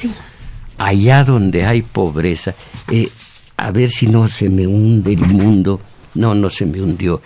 allá 0.79 1.25
donde 1.25 1.65
hay 1.65 1.83
pobreza, 1.83 2.55
eh, 2.91 3.09
a 3.57 3.71
ver 3.73 3.91
si 3.91 4.07
no 4.07 4.29
se 4.29 4.49
me 4.49 4.67
hunde 4.67 5.13
el 5.13 5.27
mundo. 5.27 5.81
No, 6.15 6.35
no 6.35 6.51
se 6.51 6.67
me 6.67 6.81
hundió. 6.81 7.21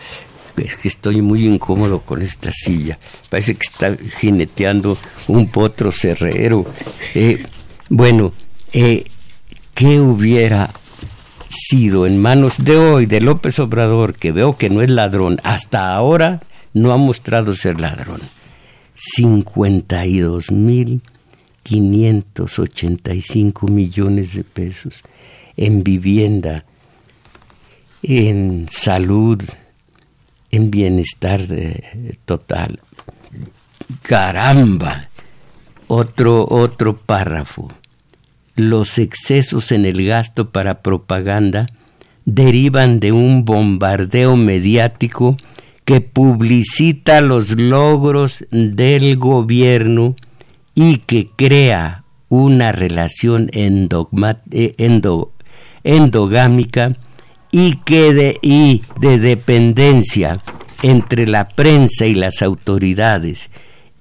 Es 0.57 0.77
que 0.77 0.89
estoy 0.89 1.21
muy 1.21 1.47
incómodo 1.47 2.01
con 2.01 2.23
esta 2.23 2.53
silla. 2.53 2.99
Parece 3.29 3.55
que 3.55 3.67
está 3.67 3.97
jineteando 4.19 4.97
un 5.29 5.49
potro 5.49 5.91
cerrero. 5.91 6.67
Eh, 7.15 7.45
bueno, 7.89 8.33
eh, 8.73 9.05
¿qué 9.75 10.01
hubiera 10.01 10.73
sido 11.49 12.07
en 12.07 12.21
manos 12.21 12.65
de 12.65 12.77
hoy, 12.77 13.07
de 13.07 13.21
López 13.21 13.59
Obrador, 13.59 14.15
que 14.15 14.33
veo 14.33 14.57
que 14.57 14.71
no 14.71 14.83
es 14.83 14.91
ladrón, 14.91 15.41
hasta 15.45 15.95
ahora 15.95 16.41
no 16.75 16.93
ha 16.93 16.99
mostrado 16.99 17.55
ser 17.55 17.81
ladrón. 17.81 18.21
52 18.95 20.53
mil 20.53 21.01
585 21.65 23.67
millones 23.67 24.35
de 24.35 24.45
pesos 24.45 25.03
en 25.57 25.83
vivienda, 25.83 26.65
en 28.03 28.69
salud, 28.71 29.43
en 30.51 30.71
bienestar 30.71 31.41
total. 32.25 32.81
Caramba. 34.03 35.09
Otro 35.87 36.47
otro 36.49 36.97
párrafo. 36.97 37.71
Los 38.57 38.99
excesos 38.99 39.71
en 39.73 39.85
el 39.85 40.07
gasto 40.07 40.49
para 40.51 40.81
propaganda 40.83 41.67
derivan 42.25 43.01
de 43.01 43.13
un 43.13 43.45
bombardeo 43.45 44.37
mediático 44.37 45.37
que 45.85 46.01
publicita 46.01 47.21
los 47.21 47.51
logros 47.51 48.45
del 48.51 49.17
gobierno 49.17 50.17
y 50.75 50.99
que 50.99 51.29
crea 51.37 52.05
una 52.29 52.73
relación 52.73 53.51
eh, 53.53 53.89
endogámica 55.85 56.97
y, 57.51 57.79
de, 57.87 58.39
y 58.43 58.83
de 59.01 59.19
dependencia 59.19 60.43
entre 60.83 61.27
la 61.27 61.49
prensa 61.49 62.07
y 62.07 62.15
las 62.15 62.43
autoridades, 62.43 63.51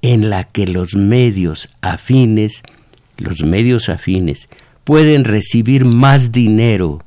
en 0.02 0.30
la 0.30 0.44
que 0.44 0.68
los 0.68 0.96
medios 0.96 1.70
afines, 1.82 2.64
los 3.18 3.44
medios 3.44 3.90
afines, 3.90 4.50
pueden 4.84 5.24
recibir 5.24 5.86
más 5.86 6.32
dinero 6.32 7.04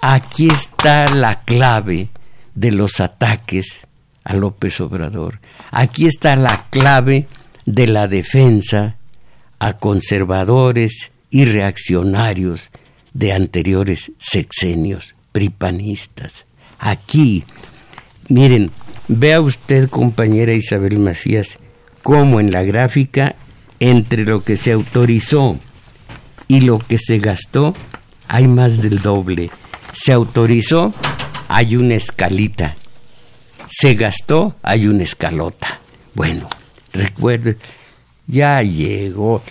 Aquí 0.00 0.48
está 0.48 1.08
la 1.08 1.42
clave 1.42 2.08
de 2.54 2.70
los 2.72 3.00
ataques 3.00 3.87
a 4.28 4.34
López 4.34 4.80
Obrador. 4.80 5.40
Aquí 5.70 6.06
está 6.06 6.36
la 6.36 6.66
clave 6.70 7.26
de 7.64 7.86
la 7.86 8.08
defensa 8.08 8.96
a 9.58 9.72
conservadores 9.72 11.10
y 11.30 11.46
reaccionarios 11.46 12.70
de 13.14 13.32
anteriores 13.32 14.12
sexenios 14.18 15.14
pripanistas. 15.32 16.44
Aquí, 16.78 17.44
miren, 18.28 18.70
vea 19.08 19.40
usted, 19.40 19.88
compañera 19.88 20.52
Isabel 20.52 20.98
Macías, 20.98 21.58
cómo 22.02 22.38
en 22.38 22.50
la 22.50 22.62
gráfica, 22.62 23.34
entre 23.80 24.24
lo 24.24 24.44
que 24.44 24.58
se 24.58 24.72
autorizó 24.72 25.58
y 26.48 26.60
lo 26.60 26.78
que 26.78 26.98
se 26.98 27.18
gastó, 27.18 27.74
hay 28.28 28.46
más 28.46 28.82
del 28.82 29.00
doble. 29.00 29.50
Se 29.92 30.12
autorizó, 30.12 30.92
hay 31.48 31.76
una 31.76 31.94
escalita. 31.94 32.76
Se 33.70 33.94
gastó, 33.94 34.54
hay 34.62 34.86
una 34.86 35.02
escalota. 35.02 35.80
Bueno, 36.14 36.48
recuerde, 36.92 37.58
ya 38.26 38.62
llegó. 38.62 39.42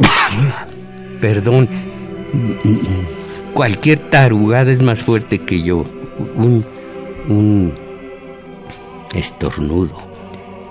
Perdón, 1.20 1.68
cualquier 3.54 3.98
tarugada 3.98 4.70
es 4.70 4.80
más 4.80 5.00
fuerte 5.00 5.40
que 5.40 5.62
yo. 5.62 5.84
Un, 6.36 6.64
un 7.28 7.74
estornudo. 9.14 10.08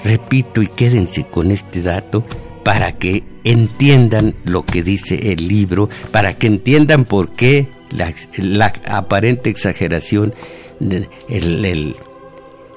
Repito 0.04 0.62
y 0.62 0.68
quédense 0.68 1.26
con 1.26 1.52
este 1.52 1.82
dato 1.82 2.24
para 2.64 2.94
que 2.94 3.24
entiendan 3.44 4.36
lo 4.46 4.64
que 4.64 4.84
dice 4.84 5.34
el 5.34 5.48
libro, 5.48 5.90
para 6.12 6.36
que 6.36 6.48
entiendan 6.48 7.04
por 7.04 7.32
qué 7.32 7.68
la, 7.92 8.14
aparente 8.88 9.50
exageración, 9.50 10.34
el, 10.80 11.10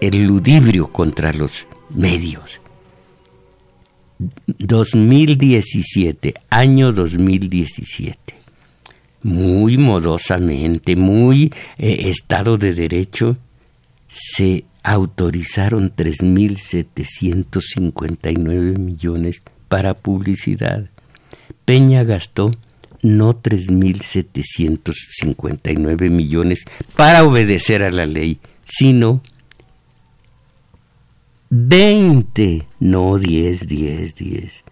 el, 0.01 0.27
ludibrio 0.27 0.89
contra 0.89 1.33
los 1.33 1.69
medios. 1.91 2.61
2017, 4.59 6.35
año 6.51 6.93
2017. 6.93 8.43
Muy 9.25 9.79
modosamente, 9.79 10.97
muy 10.97 11.53
eh, 11.79 12.11
Estado 12.11 12.59
de 12.59 12.75
Derecho, 12.75 13.37
se 14.09 14.65
autorizaron 14.83 15.95
3.759 15.95 18.79
millones 18.79 19.45
para 19.69 19.95
publicidad. 19.95 20.91
Peña 21.65 22.03
gastó 22.03 22.51
no 23.03 23.35
3.759 23.35 26.09
millones 26.09 26.65
para 26.97 27.25
obedecer 27.25 27.83
a 27.83 27.91
la 27.91 28.07
ley, 28.07 28.39
sino 28.63 29.21
20, 31.51 32.67
no 32.81 33.19
10, 33.19 33.67
10, 33.67 34.15
10, 34.15 34.65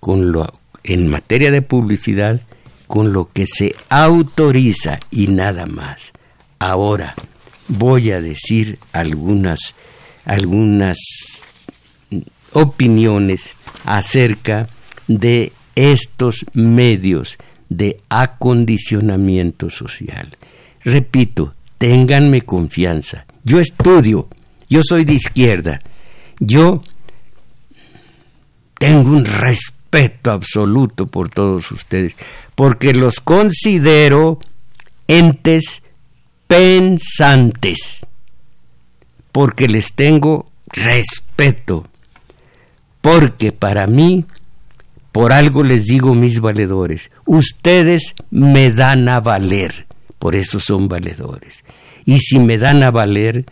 con 0.00 0.32
lo 0.32 0.58
en 0.84 1.08
materia 1.08 1.50
de 1.50 1.60
publicidad 1.60 2.40
con 2.86 3.12
lo 3.12 3.30
que 3.30 3.46
se 3.46 3.74
autoriza 3.90 5.00
y 5.10 5.26
nada 5.26 5.66
más. 5.66 6.12
Ahora 6.58 7.14
voy 7.68 8.10
a 8.12 8.22
decir 8.22 8.78
algunas 8.92 9.74
algunas 10.24 10.96
opiniones 12.54 13.54
acerca 13.84 14.68
de 15.08 15.52
estos 15.78 16.44
medios 16.54 17.38
de 17.68 18.00
acondicionamiento 18.08 19.70
social. 19.70 20.36
Repito, 20.82 21.54
ténganme 21.78 22.42
confianza. 22.42 23.26
Yo 23.44 23.60
estudio, 23.60 24.28
yo 24.68 24.80
soy 24.82 25.04
de 25.04 25.14
izquierda, 25.14 25.78
yo 26.40 26.82
tengo 28.78 29.10
un 29.10 29.24
respeto 29.24 30.32
absoluto 30.32 31.06
por 31.06 31.28
todos 31.28 31.70
ustedes, 31.70 32.16
porque 32.56 32.92
los 32.92 33.20
considero 33.20 34.40
entes 35.06 35.82
pensantes, 36.48 38.04
porque 39.30 39.68
les 39.68 39.92
tengo 39.92 40.50
respeto, 40.72 41.86
porque 43.00 43.52
para 43.52 43.86
mí 43.86 44.26
por 45.18 45.32
algo 45.32 45.64
les 45.64 45.86
digo 45.86 46.14
mis 46.14 46.38
valedores, 46.38 47.10
ustedes 47.26 48.14
me 48.30 48.70
dan 48.70 49.08
a 49.08 49.18
valer, 49.18 49.88
por 50.16 50.36
eso 50.36 50.60
son 50.60 50.86
valedores. 50.86 51.64
Y 52.04 52.20
si 52.20 52.38
me 52.38 52.56
dan 52.56 52.84
a 52.84 52.92
valer, 52.92 53.44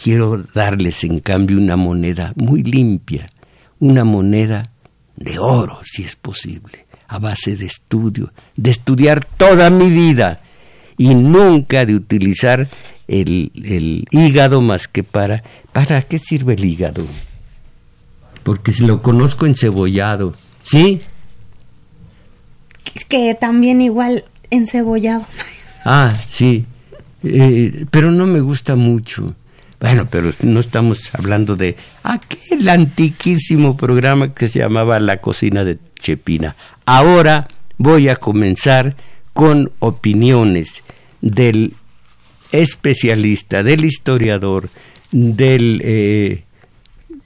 quiero 0.00 0.44
darles 0.54 1.02
en 1.02 1.18
cambio 1.18 1.58
una 1.58 1.74
moneda 1.74 2.32
muy 2.36 2.62
limpia, 2.62 3.28
una 3.80 4.04
moneda 4.04 4.70
de 5.16 5.40
oro, 5.40 5.80
si 5.82 6.04
es 6.04 6.14
posible, 6.14 6.86
a 7.08 7.18
base 7.18 7.56
de 7.56 7.66
estudio, 7.66 8.32
de 8.54 8.70
estudiar 8.70 9.24
toda 9.24 9.68
mi 9.68 9.90
vida 9.90 10.42
y 10.96 11.16
nunca 11.16 11.86
de 11.86 11.96
utilizar 11.96 12.68
el, 13.08 13.50
el 13.56 14.04
hígado 14.12 14.60
más 14.60 14.86
que 14.86 15.02
para... 15.02 15.42
¿Para 15.72 16.02
qué 16.02 16.20
sirve 16.20 16.54
el 16.54 16.64
hígado? 16.64 17.04
porque 18.44 18.72
lo 18.80 19.02
conozco 19.02 19.46
encebollado. 19.46 20.34
¿Sí? 20.62 21.00
Que 23.08 23.34
también 23.34 23.80
igual 23.80 24.24
encebollado. 24.50 25.26
Ah, 25.84 26.16
sí. 26.28 26.64
Eh, 27.22 27.86
pero 27.90 28.10
no 28.10 28.26
me 28.26 28.40
gusta 28.40 28.76
mucho. 28.76 29.34
Bueno, 29.80 30.08
pero 30.10 30.30
no 30.42 30.60
estamos 30.60 31.14
hablando 31.14 31.56
de 31.56 31.76
aquel 32.02 32.68
antiquísimo 32.68 33.76
programa 33.76 34.34
que 34.34 34.48
se 34.48 34.58
llamaba 34.58 35.00
La 35.00 35.18
cocina 35.22 35.64
de 35.64 35.78
Chepina. 35.98 36.54
Ahora 36.84 37.48
voy 37.78 38.08
a 38.08 38.16
comenzar 38.16 38.94
con 39.32 39.72
opiniones 39.78 40.82
del 41.22 41.74
especialista, 42.52 43.62
del 43.62 43.86
historiador, 43.86 44.68
del 45.12 45.80
eh, 45.82 46.44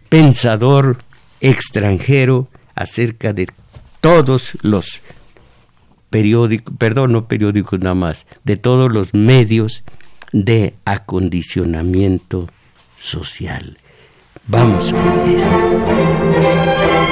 pensador 0.09 0.99
extranjero 1.41 2.49
acerca 2.75 3.33
de 3.33 3.49
todos 4.01 4.59
los 4.63 5.01
periódicos, 6.11 6.75
perdón, 6.79 7.13
no 7.13 7.27
periódicos 7.27 7.81
nada 7.81 7.95
más, 7.95 8.27
de 8.45 8.57
todos 8.57 8.93
los 8.93 9.15
medios 9.15 9.83
de 10.33 10.75
acondicionamiento 10.85 12.49
social. 12.97 13.79
Vamos 14.47 14.93
a 14.93 15.25
ver 15.25 15.37
esto. 15.37 17.04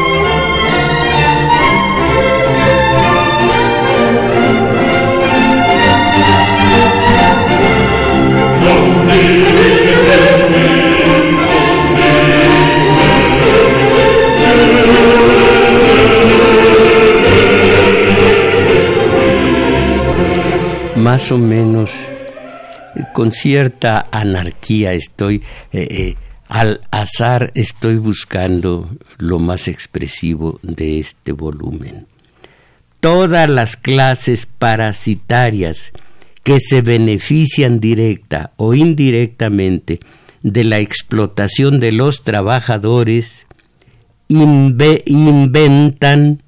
Más 21.13 21.31
o 21.31 21.37
menos 21.37 21.91
con 23.13 23.33
cierta 23.33 24.09
anarquía 24.11 24.95
estoy, 24.95 25.43
eh, 25.71 25.87
eh, 25.91 26.15
al 26.49 26.81
azar 26.91 27.53
estoy 27.55 27.97
buscando 27.97 28.89
lo 29.19 29.39
más 29.39 29.69
expresivo 29.69 30.59
de 30.63 31.01
este 31.01 31.33
volumen. 31.33 32.07
Todas 33.01 33.51
las 33.51 33.77
clases 33.77 34.47
parasitarias 34.47 35.93
que 36.45 36.61
se 36.61 36.81
benefician 36.81 37.79
directa 37.79 38.53
o 38.57 38.73
indirectamente 38.73 40.01
de 40.43 40.65
la 40.65 40.79
explotación 40.79 41.79
de 41.79 41.93
los 41.93 42.25
trabajadores 42.25 43.47
inventan 44.29 46.43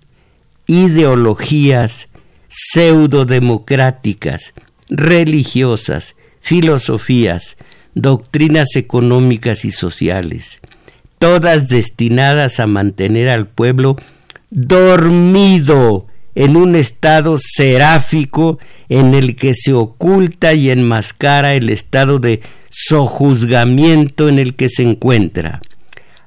ideologías 0.66 2.08
pseudodemocráticas, 2.56 4.54
religiosas, 4.88 6.14
filosofías, 6.40 7.56
doctrinas 7.94 8.76
económicas 8.76 9.64
y 9.64 9.72
sociales, 9.72 10.60
todas 11.18 11.68
destinadas 11.68 12.60
a 12.60 12.68
mantener 12.68 13.28
al 13.28 13.48
pueblo 13.48 13.96
dormido 14.50 16.06
en 16.36 16.56
un 16.56 16.76
estado 16.76 17.38
seráfico 17.40 18.60
en 18.88 19.14
el 19.14 19.34
que 19.34 19.54
se 19.54 19.72
oculta 19.72 20.54
y 20.54 20.70
enmascara 20.70 21.54
el 21.54 21.70
estado 21.70 22.20
de 22.20 22.40
sojuzgamiento 22.70 24.28
en 24.28 24.38
el 24.38 24.54
que 24.54 24.68
se 24.68 24.84
encuentra. 24.84 25.60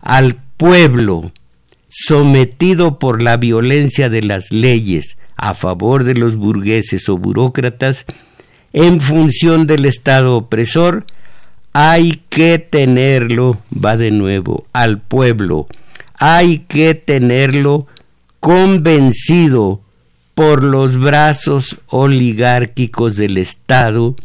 Al 0.01 0.35
pueblo, 0.57 1.31
sometido 1.87 2.99
por 2.99 3.21
la 3.21 3.37
violencia 3.37 4.09
de 4.09 4.23
las 4.23 4.51
leyes 4.51 5.17
a 5.37 5.53
favor 5.53 6.03
de 6.03 6.15
los 6.15 6.35
burgueses 6.35 7.07
o 7.09 7.17
burócratas, 7.17 8.05
en 8.73 8.99
función 8.99 9.67
del 9.67 9.85
Estado 9.85 10.35
opresor, 10.35 11.05
hay 11.73 12.23
que 12.29 12.57
tenerlo, 12.59 13.59
va 13.73 13.97
de 13.97 14.11
nuevo, 14.11 14.65
al 14.73 14.99
pueblo, 14.99 15.67
hay 16.15 16.59
que 16.67 16.95
tenerlo 16.95 17.85
convencido 18.39 19.81
por 20.33 20.63
los 20.63 20.97
brazos 20.97 21.77
oligárquicos 21.87 23.15
del 23.15 23.37
Estado 23.37 24.15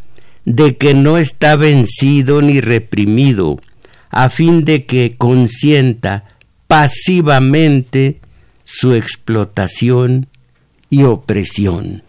de 0.45 0.77
que 0.77 0.95
no 0.95 1.19
está 1.19 1.57
vencido 1.57 2.43
ni 2.43 2.61
reprimido, 2.61 3.61
a 4.11 4.29
fin 4.29 4.65
de 4.65 4.87
que 4.87 5.17
consienta 5.17 6.25
pasivamente 6.67 8.21
su 8.65 8.95
explotación 8.95 10.29
y 10.93 11.05
opresión. 11.05 12.03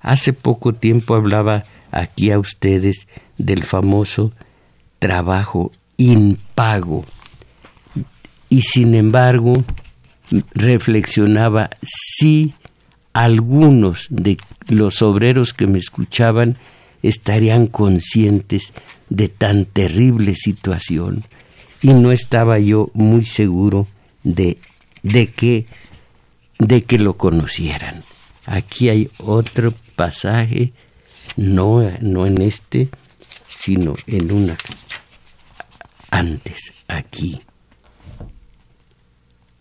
Hace 0.00 0.32
poco 0.32 0.74
tiempo 0.74 1.14
hablaba 1.14 1.64
aquí 1.92 2.32
a 2.32 2.40
ustedes 2.40 3.06
del 3.38 3.62
famoso 3.62 4.32
trabajo 4.98 5.70
impago 5.96 7.04
y 8.48 8.62
sin 8.62 8.96
embargo 8.96 9.62
reflexionaba 10.54 11.70
si 11.82 12.54
algunos 13.12 14.08
de 14.10 14.38
los 14.66 15.02
obreros 15.02 15.54
que 15.54 15.68
me 15.68 15.78
escuchaban 15.78 16.58
estarían 17.04 17.68
conscientes 17.68 18.72
de 19.08 19.28
tan 19.28 19.66
terrible 19.66 20.34
situación 20.34 21.22
y 21.80 21.92
no 21.92 22.10
estaba 22.10 22.58
yo 22.58 22.90
muy 22.92 23.24
seguro 23.24 23.86
de, 24.24 24.58
de 25.04 25.28
que 25.28 25.66
de 26.60 26.84
que 26.84 27.00
lo 27.00 27.16
conocieran. 27.16 28.04
Aquí 28.46 28.88
hay 28.88 29.10
otro 29.18 29.74
pasaje, 29.96 30.72
no, 31.36 31.82
no 32.00 32.26
en 32.26 32.40
este, 32.40 32.88
sino 33.48 33.96
en 34.06 34.30
una 34.30 34.56
antes, 36.12 36.72
aquí. 36.86 37.40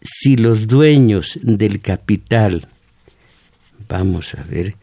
Si 0.03 0.37
los 0.37 0.67
dueños 0.67 1.39
del 1.41 1.81
capital 1.81 2.67
Vamos 3.89 4.35
a 4.35 4.43
ver. 4.43 4.75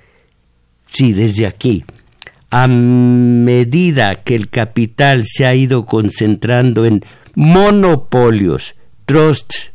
Sí, 0.85 1.13
desde 1.13 1.47
aquí. 1.47 1.85
A 2.51 2.67
medida 2.69 4.23
que 4.23 4.35
el 4.35 4.51
capital 4.51 5.25
se 5.27 5.47
ha 5.47 5.55
ido 5.55 5.87
concentrando 5.87 6.85
en 6.85 7.05
monopolios, 7.35 8.75
trusts, 9.05 9.71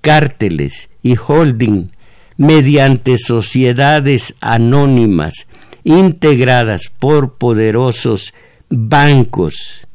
cárteles 0.00 0.88
y 1.02 1.16
holding 1.16 1.90
mediante 2.36 3.18
sociedades 3.18 4.34
anónimas 4.40 5.46
integradas 5.84 6.90
por 6.98 7.34
poderosos 7.34 8.32
bancos 8.68 9.86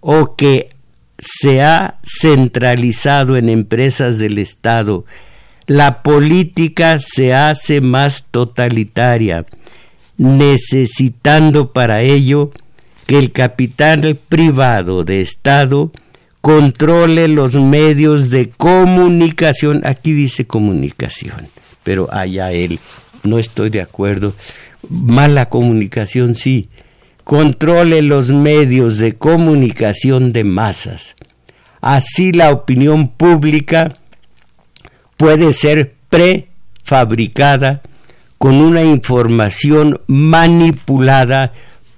o 0.00 0.34
que 0.36 0.70
se 1.18 1.62
ha 1.62 1.98
centralizado 2.04 3.36
en 3.36 3.48
empresas 3.48 4.18
del 4.18 4.38
Estado. 4.38 5.04
La 5.66 6.02
política 6.02 6.98
se 7.00 7.34
hace 7.34 7.80
más 7.80 8.24
totalitaria, 8.30 9.46
necesitando 10.16 11.72
para 11.72 12.02
ello 12.02 12.50
que 13.06 13.18
el 13.18 13.32
capital 13.32 14.18
privado 14.28 15.04
de 15.04 15.20
Estado 15.20 15.92
controle 16.46 17.26
los 17.26 17.56
medios 17.56 18.30
de 18.30 18.50
comunicación. 18.50 19.82
Aquí 19.84 20.12
dice 20.12 20.46
comunicación, 20.46 21.48
pero 21.82 22.08
allá 22.12 22.52
él, 22.52 22.78
no 23.24 23.40
estoy 23.40 23.68
de 23.68 23.80
acuerdo. 23.80 24.32
Mala 24.88 25.48
comunicación, 25.48 26.36
sí. 26.36 26.68
Controle 27.24 28.00
los 28.00 28.30
medios 28.30 28.98
de 28.98 29.16
comunicación 29.16 30.32
de 30.32 30.44
masas. 30.44 31.16
Así 31.80 32.30
la 32.30 32.52
opinión 32.52 33.08
pública 33.08 33.92
puede 35.16 35.52
ser 35.52 35.96
prefabricada 36.10 37.82
con 38.38 38.54
una 38.54 38.82
información 38.82 40.00
manipulada 40.06 41.52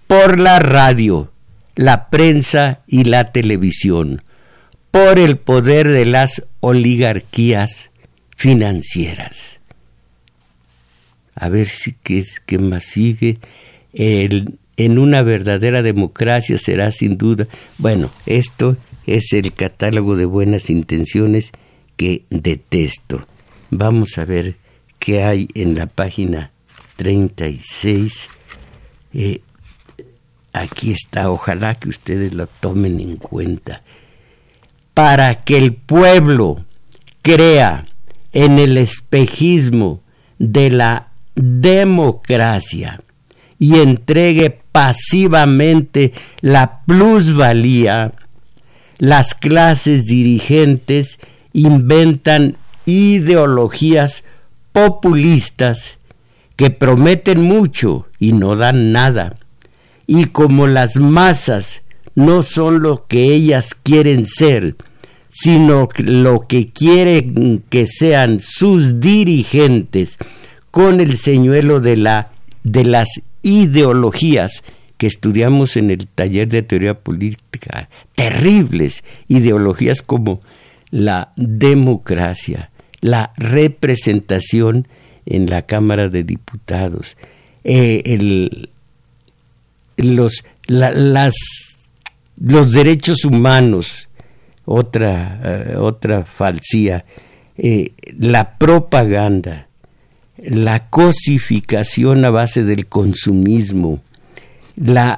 por 0.07 0.39
la 0.39 0.59
radio, 0.59 1.31
la 1.75 2.09
prensa 2.09 2.81
y 2.87 3.05
la 3.05 3.31
televisión, 3.31 4.23
por 4.91 5.19
el 5.19 5.37
poder 5.37 5.89
de 5.89 6.05
las 6.05 6.45
oligarquías 6.61 7.91
financieras. 8.37 9.59
A 11.35 11.49
ver 11.49 11.69
si 11.69 11.95
qué, 12.03 12.59
más 12.59 12.85
sigue. 12.85 13.39
en 13.93 14.99
una 14.99 15.23
verdadera 15.23 15.83
democracia 15.83 16.59
será 16.59 16.91
sin 16.91 17.17
duda. 17.17 17.47
Bueno, 17.79 18.11
esto 18.27 18.77
es 19.07 19.33
el 19.33 19.53
catálogo 19.53 20.17
de 20.17 20.25
buenas 20.25 20.71
intenciones 20.71 21.53
que 21.97 22.23
detesto. 22.31 23.27
Vamos 23.71 24.19
a 24.19 24.25
ver 24.25 24.57
qué 24.99 25.25
hay 25.25 25.49
en 25.55 25.75
la 25.75 25.87
página 25.87 26.53
36. 26.97 28.29
Eh, 29.15 29.41
aquí 30.53 30.93
está, 30.93 31.31
ojalá 31.31 31.75
que 31.77 31.89
ustedes 31.89 32.35
lo 32.35 32.47
tomen 32.47 33.01
en 33.01 33.17
cuenta. 33.17 33.83
Para 34.99 35.45
que 35.45 35.57
el 35.57 35.75
pueblo 35.75 36.65
crea 37.23 37.87
en 38.33 38.59
el 38.59 38.77
espejismo 38.77 40.01
de 40.41 40.71
la 40.71 41.11
democracia 41.37 43.01
y 43.61 43.79
entregue 43.79 44.61
pasivamente 44.73 46.15
la 46.41 46.81
plusvalía, 46.85 48.13
las 48.99 49.37
clases 49.37 50.07
dirigentes 50.07 51.21
inventan 51.53 52.57
ideologías 52.85 54.25
populistas 54.73 55.99
que 56.57 56.71
prometen 56.71 57.41
mucho 57.41 58.09
y 58.19 58.33
no 58.33 58.57
dan 58.57 58.91
nada. 58.91 59.37
Y 60.09 60.25
como 60.25 60.67
las 60.67 60.97
masas 60.97 61.83
no 62.19 62.43
son 62.43 62.83
lo 62.83 63.07
que 63.07 63.33
ellas 63.33 63.77
quieren 63.81 64.27
ser, 64.27 64.75
sino 65.29 65.89
lo 65.99 66.49
que 66.49 66.67
quieren 66.67 67.63
que 67.71 67.87
sean 67.87 68.41
sus 68.41 68.99
dirigentes 68.99 70.19
con 70.73 71.01
el 71.01 71.17
señuelo 71.17 71.79
de, 71.79 71.97
la, 71.97 72.33
de 72.65 72.83
las 72.83 73.09
ideologías 73.43 74.65
que 74.97 75.07
estudiamos 75.07 75.77
en 75.77 75.93
el 75.93 76.09
taller 76.09 76.49
de 76.49 76.63
teoría 76.63 76.99
política, 76.99 77.89
terribles 78.17 79.05
ideologías 79.29 80.03
como 80.03 80.41
la 80.91 81.33
democracia, 81.37 82.73
la 83.01 83.33
representación 83.37 84.89
en 85.25 85.49
la 85.49 85.63
Cámara 85.63 86.09
de 86.09 86.25
Diputados, 86.25 87.17
eh, 87.63 88.49
los, 89.97 90.45
las, 90.67 91.68
los 92.41 92.73
derechos 92.73 93.25
humanos, 93.25 94.09
otra, 94.65 95.41
eh, 95.45 95.77
otra 95.77 96.25
falsía, 96.25 97.05
eh, 97.57 97.93
la 98.19 98.57
propaganda, 98.57 99.69
la 100.37 100.89
cosificación 100.89 102.25
a 102.25 102.31
base 102.31 102.65
del 102.65 102.87
consumismo, 102.87 104.01
la 104.77 105.17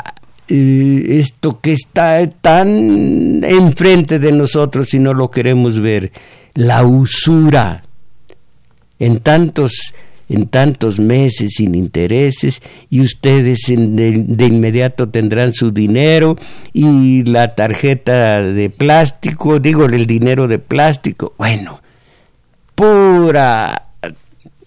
esto 0.52 1.60
que 1.60 1.72
está 1.72 2.28
tan 2.28 3.44
enfrente 3.44 4.18
de 4.18 4.32
nosotros 4.32 4.92
y 4.94 4.98
no 4.98 5.14
lo 5.14 5.30
queremos 5.30 5.78
ver, 5.78 6.10
la 6.54 6.84
usura. 6.84 7.84
En 8.98 9.20
tantos 9.20 9.94
en 10.30 10.46
tantos 10.46 11.00
meses 11.00 11.54
sin 11.56 11.74
intereses 11.74 12.62
y 12.88 13.00
ustedes 13.00 13.58
de, 13.66 14.46
inmediato 14.46 15.08
tendrán 15.08 15.52
su 15.52 15.72
dinero 15.72 16.36
y 16.72 17.24
la 17.24 17.56
tarjeta 17.56 18.40
de 18.40 18.70
plástico, 18.70 19.58
digo 19.58 19.84
el 19.86 20.06
dinero 20.06 20.46
de 20.46 20.60
plástico, 20.60 21.34
bueno, 21.36 21.82
pura 22.76 23.88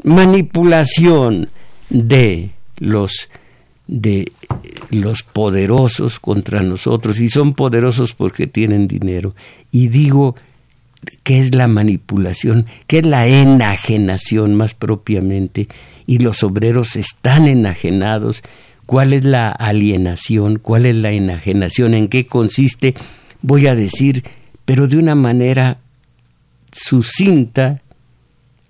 manipulación 0.03 1.49
de 1.89 2.51
los 2.77 3.29
de 3.87 4.31
los 4.89 5.23
poderosos 5.23 6.19
contra 6.19 6.61
nosotros 6.61 7.19
y 7.19 7.29
son 7.29 7.53
poderosos 7.53 8.13
porque 8.13 8.47
tienen 8.47 8.87
dinero. 8.87 9.35
Y 9.71 9.89
digo, 9.89 10.35
¿qué 11.23 11.39
es 11.39 11.55
la 11.55 11.67
manipulación? 11.67 12.65
¿Qué 12.87 12.99
es 12.99 13.05
la 13.05 13.27
enajenación 13.27 14.55
más 14.55 14.73
propiamente? 14.73 15.67
Y 16.05 16.19
los 16.19 16.43
obreros 16.43 16.95
están 16.95 17.47
enajenados. 17.47 18.43
¿Cuál 18.85 19.13
es 19.13 19.23
la 19.23 19.49
alienación? 19.49 20.59
¿Cuál 20.59 20.85
es 20.85 20.95
la 20.95 21.11
enajenación? 21.11 21.93
¿En 21.93 22.07
qué 22.07 22.25
consiste? 22.25 22.95
Voy 23.41 23.67
a 23.67 23.75
decir, 23.75 24.23
pero 24.65 24.87
de 24.87 24.97
una 24.97 25.15
manera 25.15 25.79
sucinta, 26.71 27.81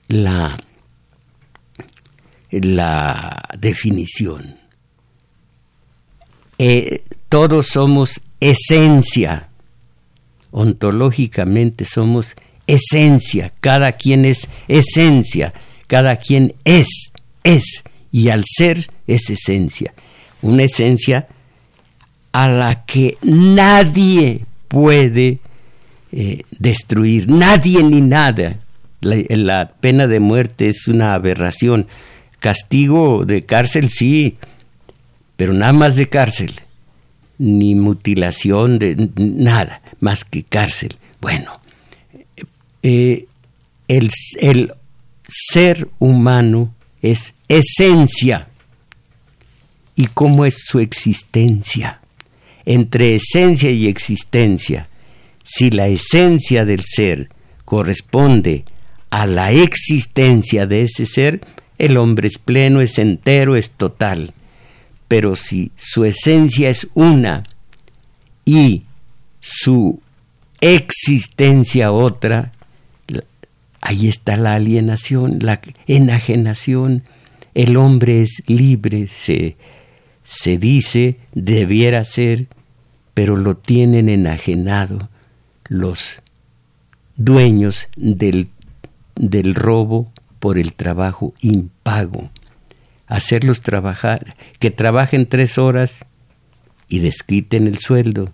la, 0.08 0.58
la 2.52 3.50
definición 3.58 4.63
eh, 6.58 7.02
todos 7.30 7.67
somos 7.67 8.22
esencia, 8.39 9.50
ontológicamente 10.54 11.84
somos 11.84 12.36
esencia, 12.68 13.52
cada 13.60 13.92
quien 13.92 14.24
es 14.24 14.48
esencia, 14.68 15.54
cada 15.88 16.16
quien 16.16 16.54
es, 16.63 17.12
es, 17.44 17.84
y 18.12 18.30
al 18.30 18.44
ser 18.46 18.89
es 19.08 19.30
esencia, 19.30 19.94
una 20.42 20.63
esencia 20.63 21.28
a 22.32 22.48
la 22.48 22.86
que 22.86 23.18
nadie 23.24 24.46
puede 24.68 25.39
eh, 26.12 26.44
destruir, 26.52 27.30
nadie 27.30 27.84
ni 27.84 28.02
nada. 28.02 28.58
la, 29.02 29.74
pena 29.82 30.08
de 30.08 30.20
muerte 30.20 30.70
es 30.70 30.88
una 30.88 31.16
aberración, 31.16 31.88
castigo 32.39 33.26
de 33.26 33.44
cárcel 33.44 33.89
sí, 33.89 34.38
pero 35.36 35.54
nada 35.54 35.74
más 35.74 35.96
de 35.96 36.10
cárcel, 36.10 36.54
ni 37.39 37.76
mutilación 37.76 38.80
de 38.80 39.10
nada, 39.16 39.82
más 40.04 40.26
que 40.26 40.44
cárcel. 40.44 40.98
Bueno, 41.22 41.52
eh, 42.82 43.26
el, 43.88 44.12
el 44.39 44.74
ser 45.28 45.89
humano 46.00 46.74
es 47.02 47.34
esencia. 47.48 48.48
¿Y 49.96 50.08
cómo 50.08 50.46
es 50.46 50.63
su 50.66 50.80
existencia? 50.80 52.00
Entre 52.66 53.16
esencia 53.16 53.70
y 53.70 53.88
existencia, 53.88 54.89
si 55.44 55.70
la 55.70 55.88
esencia 55.88 56.66
del 56.66 56.84
ser 56.84 57.30
corresponde 57.66 58.66
a 59.10 59.26
la 59.26 59.52
existencia 59.52 60.66
de 60.66 60.84
ese 60.84 61.06
ser, 61.06 61.42
el 61.78 61.98
hombre 61.98 62.28
es 62.28 62.38
pleno, 62.38 62.82
es 62.82 62.98
entero, 62.98 63.56
es 63.56 63.70
total 63.72 64.34
pero 65.13 65.36
si 65.36 65.72
su 65.78 66.06
esencia 66.06 66.72
es 66.72 66.88
una 66.96 67.44
y 68.46 68.82
su 69.44 70.02
existencia 70.62 71.92
otra, 71.92 72.54
ahí 73.82 74.08
está 74.08 74.38
la 74.38 74.56
alienación, 74.56 75.40
la 75.42 75.60
enajenación. 75.86 77.04
El 77.54 77.76
hombre 77.76 78.22
es 78.22 78.42
libre, 78.48 79.08
se, 79.08 79.58
se 80.24 80.58
dice, 80.58 81.18
debiera 81.34 82.06
ser, 82.06 82.48
pero 83.14 83.36
lo 83.36 83.58
tienen 83.58 84.08
enajenado 84.08 85.10
los 85.68 86.22
dueños 87.18 87.90
del, 87.98 88.48
del 89.16 89.54
robo 89.56 90.12
por 90.40 90.58
el 90.58 90.74
trabajo 90.74 91.34
impago 91.42 92.32
hacerlos 93.14 93.62
trabajar, 93.62 94.36
que 94.60 94.72
trabajen 94.72 95.28
tres 95.28 95.58
horas 95.58 96.00
y 96.88 97.00
desquiten 97.00 97.68
el 97.68 97.78
sueldo, 97.78 98.34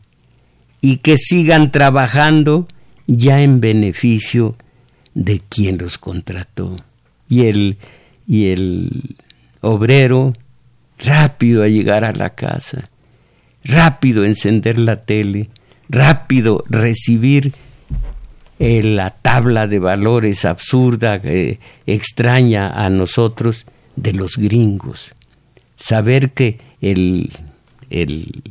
y 0.82 0.98
que 0.98 1.18
sigan 1.18 1.72
trabajando 1.72 2.68
ya 3.08 3.42
en 3.42 3.60
beneficio 3.60 4.56
de 5.14 5.42
quien 5.50 5.78
los 5.78 5.98
contrató. 5.98 6.76
Y 7.28 7.46
el, 7.46 7.78
y 8.28 8.48
el 8.48 9.16
obrero 9.62 10.34
rápido 10.98 11.64
a 11.64 11.68
llegar 11.68 12.04
a 12.04 12.14
la 12.14 12.32
casa, 12.32 12.90
rápido 13.64 14.26
encender 14.26 14.80
la 14.80 15.04
tele, 15.04 15.50
rápido 15.90 16.64
recibir 16.70 17.54
eh, 18.60 18.84
la 18.84 19.12
tabla 19.12 19.68
de 19.68 19.80
valores 19.80 20.46
absurda, 20.46 21.22
extraña 21.86 22.86
a 22.86 22.90
nosotros, 22.90 23.66
de 23.96 24.14
los 24.14 24.38
gringos. 24.38 25.12
Saber 25.76 26.32
que 26.32 26.60
el, 26.82 27.32
el 27.90 28.44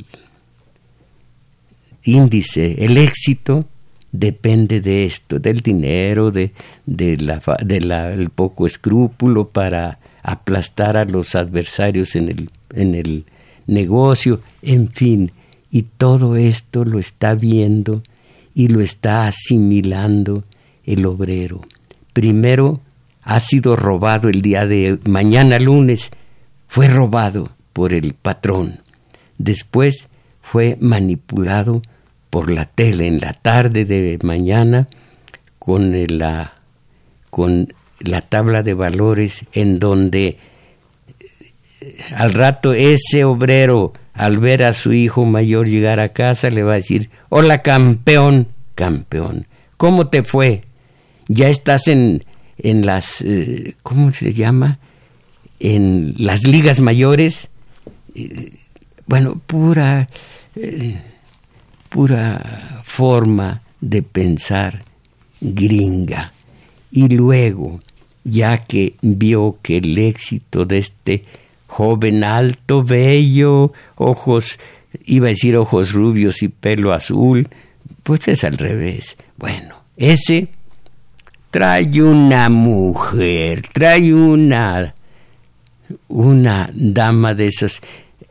índice, 2.13 2.83
el 2.83 2.97
éxito, 2.97 3.65
depende 4.11 4.81
de 4.81 5.05
esto, 5.05 5.39
del 5.39 5.61
dinero, 5.61 6.31
de, 6.31 6.51
la, 6.85 8.29
poco 8.33 8.67
escrúpulo 8.67 9.49
para 9.49 9.99
aplastar 10.23 10.97
a 10.97 11.05
los 11.05 11.35
adversarios 11.35 12.15
en 12.15 12.29
el, 12.29 12.49
en 12.73 12.95
el 12.95 13.25
negocio, 13.67 14.41
en 14.61 14.89
fin, 14.89 15.31
y 15.71 15.83
todo 15.83 16.35
esto 16.35 16.85
lo 16.85 16.99
está 16.99 17.35
viendo 17.35 18.01
y 18.55 18.67
lo 18.67 18.81
está 18.81 19.27
asimilando 19.27 20.43
el 20.83 21.05
obrero. 21.05 21.61
Primero 22.13 22.81
ha 23.21 23.39
sido 23.39 23.75
robado 23.75 24.27
el 24.29 24.41
día 24.41 24.65
de 24.65 24.99
mañana 25.05 25.59
lunes, 25.59 26.09
fue 26.67 26.87
robado 26.87 27.51
por 27.73 27.93
el 27.93 28.13
patrón. 28.13 28.81
Después 29.37 30.07
fue 30.41 30.77
manipulado 30.81 31.81
por 32.29 32.49
la 32.49 32.65
tele 32.65 33.07
en 33.07 33.19
la 33.19 33.33
tarde 33.33 33.85
de 33.85 34.19
mañana 34.23 34.87
con 35.57 35.93
la, 36.17 36.53
con 37.29 37.73
la 37.99 38.21
tabla 38.21 38.63
de 38.63 38.73
valores 38.73 39.45
en 39.53 39.79
donde 39.79 40.37
eh, 41.81 41.97
al 42.15 42.33
rato 42.33 42.73
ese 42.73 43.23
obrero 43.23 43.93
al 44.13 44.37
ver 44.37 44.63
a 44.63 44.73
su 44.73 44.93
hijo 44.93 45.25
mayor 45.25 45.67
llegar 45.67 45.99
a 45.99 46.09
casa 46.09 46.49
le 46.49 46.63
va 46.63 46.73
a 46.73 46.75
decir, 46.75 47.09
hola 47.29 47.61
campeón, 47.61 48.47
campeón, 48.75 49.47
¿cómo 49.77 50.07
te 50.07 50.23
fue? 50.23 50.63
ya 51.29 51.47
estás 51.47 51.87
en, 51.87 52.25
en 52.57 52.85
las, 52.85 53.21
eh, 53.21 53.75
¿cómo 53.83 54.11
se 54.11 54.33
llama? 54.33 54.79
En 55.61 56.15
las 56.17 56.45
ligas 56.45 56.81
mayores. 56.81 57.47
Eh, 58.15 58.51
bueno, 59.05 59.39
pura, 59.45 60.09
pura 61.89 62.81
forma 62.83 63.61
de 63.81 64.03
pensar 64.03 64.83
gringa. 65.41 66.33
Y 66.91 67.09
luego, 67.09 67.81
ya 68.23 68.57
que 68.57 68.95
vio 69.01 69.57
que 69.61 69.77
el 69.77 69.97
éxito 69.97 70.65
de 70.65 70.79
este 70.79 71.23
joven 71.67 72.23
alto, 72.23 72.83
bello, 72.83 73.73
ojos, 73.97 74.57
iba 75.05 75.27
a 75.27 75.29
decir 75.29 75.55
ojos 75.55 75.93
rubios 75.93 76.41
y 76.41 76.47
pelo 76.47 76.93
azul, 76.93 77.47
pues 78.03 78.27
es 78.27 78.43
al 78.43 78.57
revés. 78.57 79.15
Bueno, 79.37 79.75
ese 79.97 80.47
trae 81.51 82.01
una 82.01 82.49
mujer, 82.49 83.63
trae 83.73 84.13
una 84.13 84.95
una 86.07 86.69
dama 86.73 87.33
de 87.33 87.47
esas, 87.47 87.81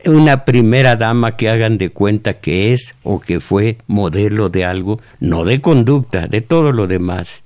una 0.05 0.45
primera 0.45 0.95
dama 0.95 1.35
que 1.35 1.49
hagan 1.49 1.77
de 1.77 1.89
cuenta 1.89 2.35
que 2.39 2.73
es 2.73 2.95
o 3.03 3.19
que 3.19 3.39
fue 3.39 3.77
modelo 3.87 4.49
de 4.49 4.65
algo, 4.65 5.01
no 5.19 5.43
de 5.43 5.61
conducta, 5.61 6.27
de 6.27 6.41
todo 6.41 6.71
lo 6.71 6.87
demás. 6.87 7.41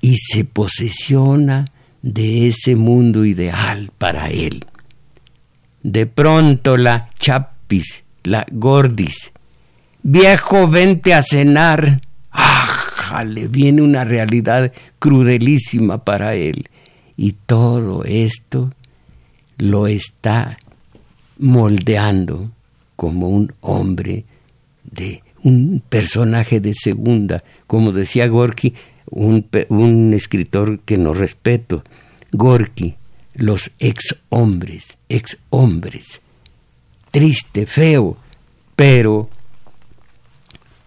Y 0.00 0.16
se 0.16 0.44
posesiona 0.44 1.64
de 2.02 2.48
ese 2.48 2.74
mundo 2.74 3.24
ideal 3.24 3.90
para 3.98 4.30
él. 4.30 4.64
De 5.82 6.06
pronto 6.06 6.76
la 6.76 7.08
chapis, 7.18 8.04
la 8.24 8.44
gordis, 8.50 9.30
viejo, 10.02 10.68
vente 10.68 11.14
a 11.14 11.22
cenar. 11.22 12.00
le 13.26 13.46
Viene 13.46 13.82
una 13.82 14.04
realidad 14.04 14.72
crudelísima 14.98 16.04
para 16.04 16.34
él. 16.34 16.68
Y 17.16 17.32
todo 17.46 18.04
esto 18.04 18.72
lo 19.58 19.86
está 19.86 20.58
moldeando 21.42 22.50
como 22.94 23.28
un 23.28 23.52
hombre 23.60 24.24
de 24.84 25.22
un 25.42 25.82
personaje 25.88 26.60
de 26.60 26.72
segunda, 26.72 27.42
como 27.66 27.90
decía 27.90 28.28
Gorky, 28.28 28.74
un, 29.06 30.12
escritor 30.14 30.78
que 30.80 30.96
no 30.96 31.12
respeto. 31.12 31.82
Gorky, 32.30 32.94
los 33.34 33.72
ex 33.80 34.16
hombres, 34.28 34.96
ex 35.08 35.36
hombres. 35.50 36.20
Triste, 37.10 37.66
feo, 37.66 38.16
pero 38.76 39.28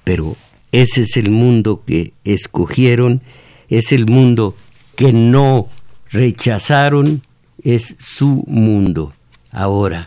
pero 0.06 0.38
ese 0.72 1.02
es 1.02 1.18
el 1.18 1.32
mundo 1.32 1.84
que 1.86 2.14
escogieron, 2.24 3.22
es 3.70 3.92
el 3.92 4.06
mundo 4.06 4.56
que 4.96 5.12
no 5.12 5.68
rechazaron, 6.12 7.24
es 7.64 7.96
su 8.00 8.44
mundo. 8.48 9.14
Ahora, 9.52 10.06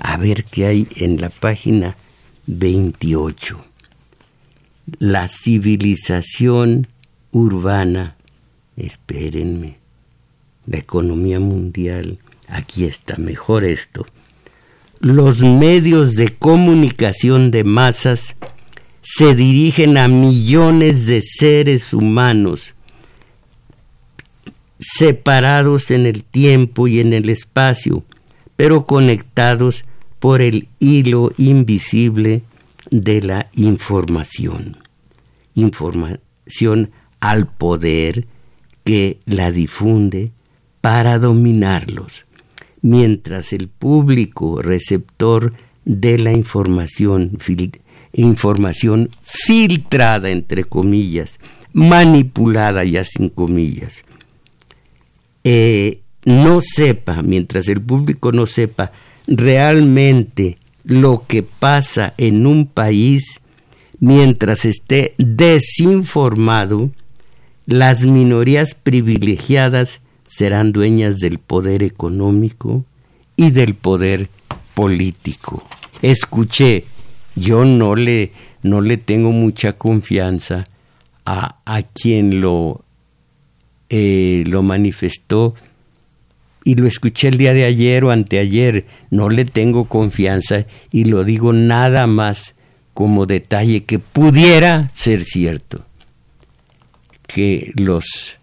a 0.00 0.16
ver 0.16 0.44
qué 0.44 0.66
hay 0.66 0.88
en 0.96 1.20
la 1.20 1.30
página 1.30 1.96
28. 2.46 3.64
La 4.98 5.28
civilización 5.28 6.88
urbana, 7.30 8.16
espérenme, 8.76 9.78
la 10.66 10.78
economía 10.78 11.40
mundial, 11.40 12.18
aquí 12.46 12.84
está 12.84 13.16
mejor 13.16 13.64
esto. 13.64 14.06
Los 15.00 15.42
medios 15.42 16.14
de 16.14 16.28
comunicación 16.28 17.50
de 17.50 17.64
masas 17.64 18.36
se 19.00 19.34
dirigen 19.34 19.96
a 19.96 20.08
millones 20.08 21.06
de 21.06 21.22
seres 21.22 21.94
humanos 21.94 22.74
separados 24.78 25.90
en 25.90 26.06
el 26.06 26.24
tiempo 26.24 26.88
y 26.88 27.00
en 27.00 27.12
el 27.12 27.28
espacio, 27.28 28.04
pero 28.58 28.84
conectados 28.84 29.84
por 30.18 30.42
el 30.42 30.68
hilo 30.80 31.30
invisible 31.36 32.42
de 32.90 33.22
la 33.22 33.48
información. 33.54 34.78
Información 35.54 36.90
al 37.20 37.46
poder 37.46 38.26
que 38.82 39.20
la 39.26 39.52
difunde 39.52 40.32
para 40.80 41.20
dominarlos, 41.20 42.26
mientras 42.82 43.52
el 43.52 43.68
público 43.68 44.60
receptor 44.60 45.52
de 45.84 46.18
la 46.18 46.32
información 46.32 47.38
información 48.12 49.10
filtrada, 49.22 50.30
entre 50.30 50.64
comillas, 50.64 51.38
manipulada 51.72 52.82
ya 52.82 53.04
sin 53.04 53.28
comillas, 53.28 54.02
eh, 55.44 56.00
no 56.28 56.60
sepa, 56.60 57.22
mientras 57.22 57.68
el 57.68 57.80
público 57.80 58.32
no 58.32 58.46
sepa 58.46 58.92
realmente 59.26 60.58
lo 60.84 61.24
que 61.26 61.42
pasa 61.42 62.12
en 62.18 62.46
un 62.46 62.66
país, 62.66 63.40
mientras 63.98 64.66
esté 64.66 65.14
desinformado, 65.16 66.90
las 67.64 68.02
minorías 68.02 68.74
privilegiadas 68.74 70.00
serán 70.26 70.72
dueñas 70.72 71.16
del 71.16 71.38
poder 71.38 71.82
económico 71.82 72.84
y 73.34 73.50
del 73.50 73.74
poder 73.74 74.28
político. 74.74 75.66
Escuché 76.02 76.84
yo 77.36 77.64
no 77.64 77.94
le, 77.94 78.32
no 78.62 78.82
le 78.82 78.98
tengo 78.98 79.32
mucha 79.32 79.72
confianza 79.72 80.64
a, 81.24 81.56
a 81.64 81.82
quien 81.82 82.42
lo, 82.42 82.84
eh, 83.88 84.44
lo 84.46 84.62
manifestó 84.62 85.54
y 86.68 86.74
lo 86.74 86.86
escuché 86.86 87.28
el 87.28 87.38
día 87.38 87.54
de 87.54 87.64
ayer 87.64 88.04
o 88.04 88.10
anteayer, 88.10 88.84
no 89.08 89.30
le 89.30 89.46
tengo 89.46 89.86
confianza 89.86 90.66
y 90.92 91.04
lo 91.04 91.24
digo 91.24 91.54
nada 91.54 92.06
más 92.06 92.54
como 92.92 93.24
detalle 93.24 93.84
que 93.84 93.98
pudiera 93.98 94.90
ser 94.92 95.24
cierto, 95.24 95.86
que 97.26 97.72
los 97.74 98.36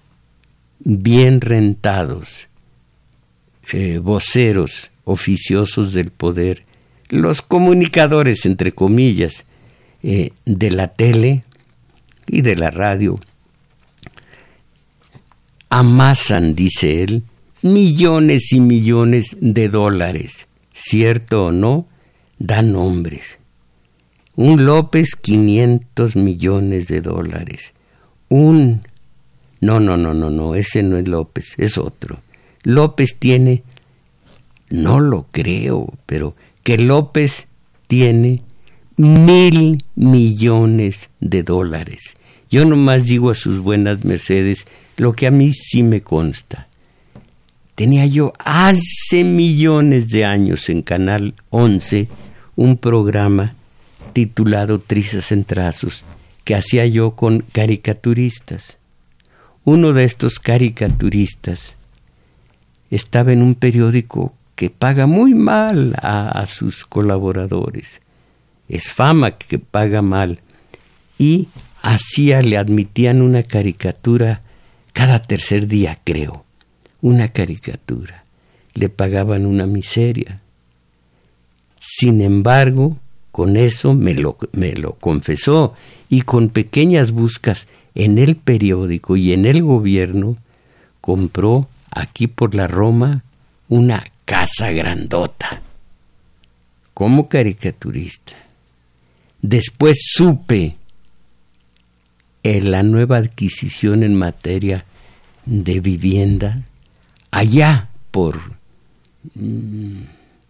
bien 0.79 1.39
rentados 1.39 2.47
eh, 3.71 3.99
voceros 3.99 4.89
oficiosos 5.03 5.93
del 5.93 6.09
poder 6.09 6.63
los 7.09 7.43
comunicadores, 7.43 8.47
entre 8.47 8.71
comillas, 8.71 9.45
eh, 10.01 10.31
de 10.45 10.71
la 10.71 10.87
tele 10.87 11.43
y 12.25 12.41
de 12.41 12.55
la 12.55 12.71
radio 12.71 13.19
amasan, 15.69 16.55
dice 16.55 17.03
él, 17.03 17.23
millones 17.65 18.53
y 18.53 18.59
millones 18.59 19.35
de 19.41 19.69
dólares. 19.69 20.47
Cierto 20.71 21.47
o 21.47 21.51
no, 21.51 21.87
dan 22.37 22.73
nombres. 22.73 23.39
Un 24.35 24.65
López, 24.65 25.15
500 25.19 26.15
millones 26.15 26.87
de 26.87 27.01
dólares. 27.01 27.73
Un... 28.29 28.81
No, 29.61 29.79
no, 29.79 29.97
no, 29.97 30.13
no, 30.13 30.29
no, 30.29 30.53
ese 30.53 30.83
no 30.83 30.97
es 30.97 31.07
López, 31.07 31.55
es 31.57 31.79
otro. 31.79 32.19
López 32.63 33.15
tiene... 33.17 33.63
No 34.69 34.99
lo 34.99 35.25
creo, 35.31 35.91
pero 36.05 36.35
que 36.61 36.77
López 36.77 37.47
tiene 37.87 38.41
mil 38.97 39.79
millones 39.95 41.09
de 41.19 41.41
dólares. 41.41 42.15
Yo 42.51 42.63
nomás 42.65 43.05
digo 43.05 43.31
a 43.31 43.35
sus 43.35 43.59
buenas 43.59 44.05
mercedes 44.05 44.67
lo 44.97 45.13
que 45.13 45.25
a 45.25 45.31
mí 45.31 45.51
sí 45.53 45.81
me 45.81 46.01
consta. 46.01 46.67
Tenía 47.75 48.05
yo 48.05 48.31
hace 48.39 49.25
millones 49.25 50.09
de 50.09 50.23
años 50.23 50.69
en 50.69 50.81
Canal 50.81 51.33
11 51.49 52.07
un 52.55 52.77
programa 52.77 53.53
titulado 54.13 54.79
Trizas 54.79 55.33
en 55.33 55.43
Trazos 55.43 56.05
que 56.45 56.55
hacía 56.55 56.85
yo 56.85 57.11
con 57.11 57.41
caricaturistas. 57.51 58.77
Uno 59.65 59.91
de 59.91 60.05
estos 60.05 60.39
caricaturistas 60.39 61.75
estaba 62.91 63.33
en 63.33 63.41
un 63.41 63.55
periódico 63.55 64.33
que 64.55 64.69
paga 64.69 65.05
muy 65.05 65.33
mal 65.33 65.95
a, 66.01 66.45
sus 66.47 66.85
colaboradores. 66.85 67.99
Es 68.69 68.89
fama 68.89 69.31
que 69.31 69.59
paga 69.59 70.01
mal. 70.01 70.39
Y 71.17 71.49
hacía, 71.81 72.41
le 72.41 72.57
admitían 72.57 73.21
una 73.21 73.43
caricatura 73.43 74.41
cada 74.93 75.21
tercer 75.21 75.67
día, 75.67 75.99
creo. 76.05 76.44
Una 77.05 77.27
caricatura. 77.27 78.23
Le 78.73 78.89
pagaban 78.89 79.45
una 79.45 79.67
miseria. 79.67 80.41
Sin 81.79 82.19
embargo, 82.19 82.97
con 83.31 83.57
eso 83.57 83.93
me 83.93 84.15
lo, 84.15 84.39
me 84.53 84.73
lo 84.73 84.93
confesó 84.93 85.75
y 86.09 86.23
con 86.23 86.49
pequeñas 86.49 87.11
buscas 87.11 87.67
en 87.93 88.17
el 88.17 88.37
periódico 88.37 89.17
y 89.17 89.33
en 89.33 89.45
el 89.45 89.61
gobierno, 89.61 90.37
compró 90.99 91.69
aquí 91.91 92.25
por 92.25 92.55
la 92.55 92.65
Roma 92.65 93.23
una 93.69 94.03
casa 94.25 94.71
grandota, 94.71 95.61
como 96.95 97.29
caricaturista. 97.29 98.33
Después 99.43 99.99
supe 100.11 100.75
en 102.41 102.71
la 102.71 102.81
nueva 102.81 103.17
adquisición 103.17 104.01
en 104.01 104.15
materia 104.15 104.85
de 105.45 105.79
vivienda 105.81 106.63
allá 107.35 107.89
por 108.11 108.39
mm, 109.35 110.03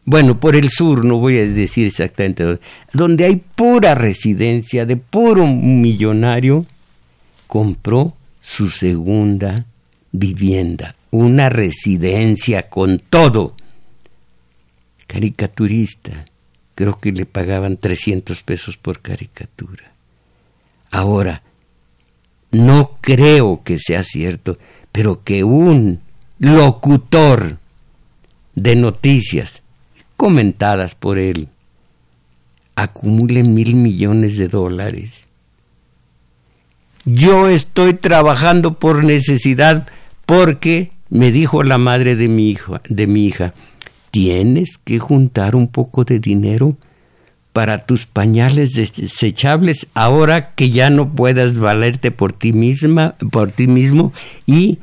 bueno, 0.08 0.40
por 0.40 0.56
el 0.56 0.70
sur, 0.70 1.04
no 1.04 1.18
voy 1.18 1.40
a 1.40 1.48
decir 1.48 1.88
exactamente, 1.88 2.60
donde 2.94 3.26
hay 3.26 3.38
pura 3.38 3.96
residencia 3.96 4.86
de 4.86 4.98
puro 4.98 5.48
millonario, 5.48 6.68
compró 7.48 8.14
su 8.40 8.70
segunda 8.70 9.66
vivienda, 10.12 10.96
una 11.10 11.50
residencia 11.50 12.70
con 12.70 13.00
todo. 13.00 13.56
Caricaturista, 15.08 16.26
creo 16.76 17.00
que 17.00 17.12
le 17.12 17.26
pagaban 17.26 17.78
300 17.78 18.44
pesos 18.44 18.78
por 18.78 19.02
caricatura. 19.02 19.92
Ahora, 20.92 21.42
no 22.52 22.98
creo 23.02 23.64
que 23.64 23.80
sea 23.80 24.04
cierto, 24.04 24.60
pero 24.92 25.24
que 25.24 25.44
un 25.44 26.05
locutor 26.40 27.58
de 28.56 28.76
noticias 28.76 29.62
comentadas 30.18 30.96
por 30.96 31.20
él 31.20 31.50
acumule 32.76 33.44
mil 33.44 33.76
millones 33.76 34.38
de 34.38 34.48
dólares. 34.48 35.24
Yo 37.06 37.50
estoy 37.50 37.94
trabajando 37.94 38.80
por 38.80 39.04
necesidad 39.04 39.88
porque 40.26 40.92
me 41.10 41.32
dijo 41.32 41.64
la 41.64 41.78
madre 41.78 42.16
de 42.16 42.28
mi 42.28 42.50
hija, 42.50 42.82
de 42.90 43.08
mi 43.08 43.26
hija, 43.26 43.54
tienes 44.12 44.78
que 44.78 45.00
juntar 45.00 45.56
un 45.56 45.68
poco 45.68 46.04
de 46.04 46.20
dinero 46.20 46.76
para 47.54 47.86
tus 47.86 48.06
pañales 48.06 48.74
desechables 48.74 49.88
ahora 49.94 50.56
que 50.56 50.72
ya 50.72 50.90
no 50.90 51.14
puedas 51.14 51.58
valerte 51.58 52.12
por 52.12 52.34
ti 52.34 52.52
misma, 52.52 53.16
por 53.32 53.52
ti 53.52 53.68
mismo 53.68 54.12
y 54.46 54.80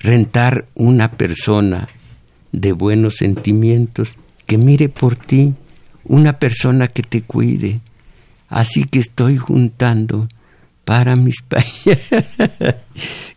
rentar 0.00 0.66
una 0.74 1.12
persona 1.12 1.88
de 2.52 2.72
buenos 2.72 3.16
sentimientos 3.16 4.16
que 4.46 4.58
mire 4.58 4.88
por 4.88 5.14
ti, 5.14 5.54
una 6.04 6.38
persona 6.38 6.88
que 6.88 7.02
te 7.02 7.22
cuide. 7.22 7.80
Así 8.48 8.84
que 8.84 8.98
estoy 8.98 9.36
juntando 9.36 10.26
para 10.84 11.14
mis 11.14 11.36
pañales. 11.48 12.00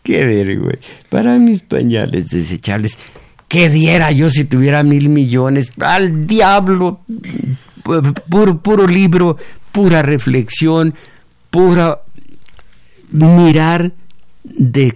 Qué 0.02 0.26
vergüenza. 0.26 0.90
Para 1.10 1.38
mis 1.38 1.62
pañales 1.62 2.30
desechables. 2.30 2.98
¿Qué 3.48 3.70
diera 3.70 4.12
yo 4.12 4.30
si 4.32 4.46
tuviera 4.46 4.82
mil 4.82 5.10
millones? 5.10 5.72
Al 5.80 6.26
diablo. 6.26 7.02
Puro, 8.30 8.60
puro 8.60 8.88
libro, 8.88 9.38
pura 9.72 10.02
reflexión, 10.02 10.96
pura 11.52 12.00
mirar 13.12 13.92
de 14.44 14.96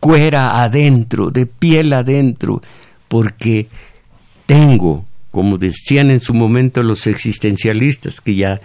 cuera 0.00 0.62
adentro, 0.62 1.30
de 1.30 1.46
piel 1.46 1.92
adentro, 1.92 2.62
porque 3.08 3.68
tengo 4.46 5.04
como 5.30 5.58
decían 5.58 6.10
en 6.10 6.20
su 6.20 6.34
momento 6.34 6.82
los 6.82 7.06
existencialistas, 7.06 8.20
que 8.20 8.34
ya, 8.34 8.60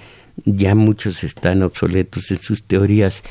ya 0.45 0.75
muchos 0.75 1.23
están 1.23 1.61
obsoletos 1.61 2.31
en 2.31 2.41
sus 2.41 2.63
teorías, 2.63 3.23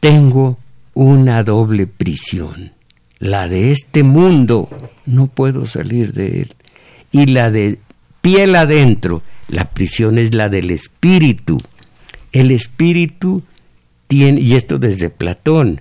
tengo 0.00 0.58
una 0.94 1.42
doble 1.42 1.86
prisión, 1.86 2.72
la 3.18 3.48
de 3.48 3.72
este 3.72 4.02
mundo, 4.02 4.68
no 5.06 5.28
puedo 5.28 5.66
salir 5.66 6.12
de 6.12 6.42
él, 6.42 6.54
y 7.12 7.26
la 7.26 7.50
de 7.50 7.78
piel 8.20 8.56
adentro, 8.56 9.22
la 9.48 9.70
prisión 9.70 10.18
es 10.18 10.34
la 10.34 10.48
del 10.48 10.70
espíritu. 10.70 11.58
El 12.32 12.50
espíritu 12.50 13.42
tiene, 14.08 14.40
y 14.40 14.54
esto 14.54 14.78
desde 14.78 15.10
Platón 15.10 15.80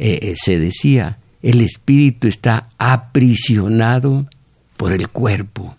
eh, 0.00 0.20
eh, 0.22 0.34
se 0.36 0.60
decía, 0.60 1.18
el 1.42 1.60
espíritu 1.60 2.28
está 2.28 2.68
aprisionado 2.78 4.28
por 4.76 4.92
el 4.92 5.08
cuerpo 5.08 5.76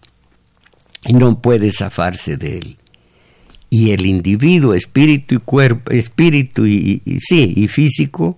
y 1.06 1.14
no 1.14 1.42
puede 1.42 1.72
zafarse 1.72 2.36
de 2.36 2.58
él. 2.58 2.78
Y 3.70 3.92
el 3.92 4.06
individuo, 4.06 4.74
espíritu 4.74 5.36
y 5.36 5.38
cuerpo, 5.38 5.92
espíritu 5.92 6.66
y, 6.66 7.02
sí, 7.22 7.54
y 7.56 7.70
físico, 7.70 8.38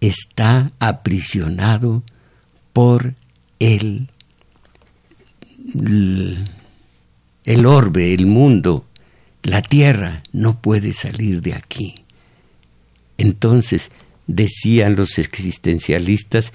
está 0.00 0.72
aprisionado 0.78 2.02
por 2.72 3.14
el, 3.58 4.08
el 7.44 7.66
orbe, 7.66 8.14
el 8.14 8.26
mundo, 8.26 8.86
la 9.42 9.60
tierra, 9.60 10.22
no 10.32 10.58
puede 10.58 10.94
salir 10.94 11.42
de 11.42 11.52
aquí. 11.54 11.94
Entonces, 13.18 13.90
decían 14.26 14.96
los 14.96 15.18
existencialistas, 15.18 16.52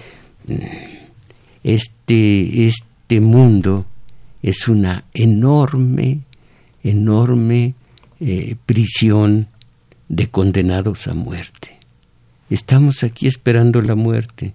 este, 1.62 2.66
este 2.66 3.20
mundo 3.20 3.86
es 4.42 4.68
una 4.68 5.04
enorme, 5.14 6.20
enorme 6.82 7.74
eh, 8.20 8.56
prisión 8.66 9.48
de 10.08 10.28
condenados 10.28 11.06
a 11.06 11.14
muerte. 11.14 11.78
Estamos 12.50 13.02
aquí 13.02 13.26
esperando 13.26 13.80
la 13.80 13.94
muerte. 13.94 14.52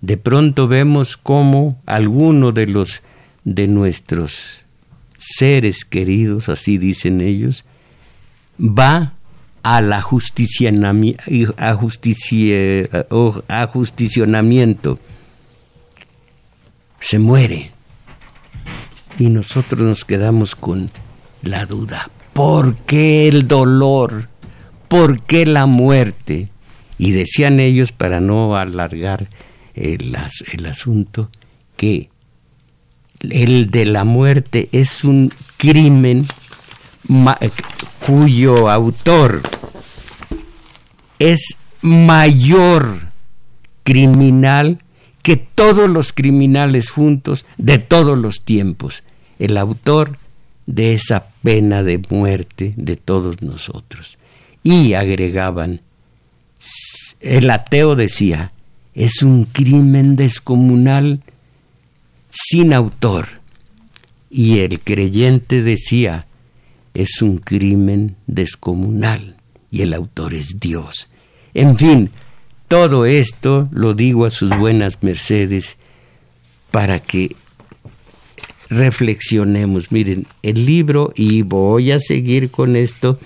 De 0.00 0.16
pronto 0.16 0.68
vemos 0.68 1.16
cómo 1.16 1.80
alguno 1.86 2.52
de 2.52 2.66
los 2.66 3.02
de 3.44 3.66
nuestros 3.66 4.58
seres 5.16 5.84
queridos, 5.84 6.48
así 6.48 6.78
dicen 6.78 7.20
ellos, 7.20 7.64
va 8.60 9.14
a 9.62 9.80
la 9.80 10.00
justicionamiento, 13.66 14.98
se 17.00 17.18
muere 17.18 17.70
y 19.18 19.28
nosotros 19.28 19.80
nos 19.80 20.04
quedamos 20.04 20.54
con 20.54 20.90
la 21.42 21.66
duda. 21.66 22.10
¿Por 22.32 22.76
qué 22.76 23.28
el 23.28 23.48
dolor? 23.48 24.28
¿Por 24.88 25.22
qué 25.22 25.44
la 25.44 25.66
muerte? 25.66 26.50
Y 26.98 27.12
decían 27.12 27.60
ellos, 27.60 27.92
para 27.92 28.20
no 28.20 28.56
alargar 28.56 29.28
el, 29.74 30.16
el 30.52 30.66
asunto, 30.66 31.30
que 31.76 32.10
el 33.20 33.70
de 33.70 33.84
la 33.86 34.04
muerte 34.04 34.68
es 34.72 35.04
un 35.04 35.32
crimen 35.56 36.26
cuyo 38.06 38.70
autor 38.70 39.42
es 41.18 41.56
mayor 41.80 43.08
criminal 43.82 44.78
que 45.22 45.36
todos 45.36 45.88
los 45.88 46.12
criminales 46.12 46.90
juntos 46.90 47.44
de 47.56 47.78
todos 47.78 48.18
los 48.18 48.42
tiempos 48.44 49.02
el 49.38 49.56
autor 49.56 50.18
de 50.66 50.92
esa 50.92 51.28
pena 51.42 51.82
de 51.82 51.98
muerte 52.10 52.74
de 52.76 52.96
todos 52.96 53.40
nosotros. 53.42 54.18
Y 54.62 54.94
agregaban, 54.94 55.80
el 57.20 57.50
ateo 57.50 57.96
decía, 57.96 58.52
es 58.94 59.22
un 59.22 59.44
crimen 59.44 60.16
descomunal 60.16 61.22
sin 62.28 62.72
autor. 62.74 63.40
Y 64.30 64.58
el 64.58 64.80
creyente 64.80 65.62
decía, 65.62 66.26
es 66.94 67.22
un 67.22 67.38
crimen 67.38 68.16
descomunal 68.26 69.36
y 69.70 69.82
el 69.82 69.94
autor 69.94 70.34
es 70.34 70.60
Dios. 70.60 71.08
En 71.54 71.76
fin, 71.78 72.10
todo 72.68 73.06
esto 73.06 73.68
lo 73.72 73.94
digo 73.94 74.26
a 74.26 74.30
sus 74.30 74.56
buenas 74.56 75.02
mercedes 75.02 75.76
para 76.70 77.00
que 77.00 77.34
reflexionemos. 78.68 79.90
Miren, 79.90 80.26
el 80.42 80.66
libro, 80.66 81.12
y 81.16 81.42
voy 81.42 81.92
a 81.92 82.00
seguir 82.00 82.50
con 82.50 82.76
esto 82.76 83.18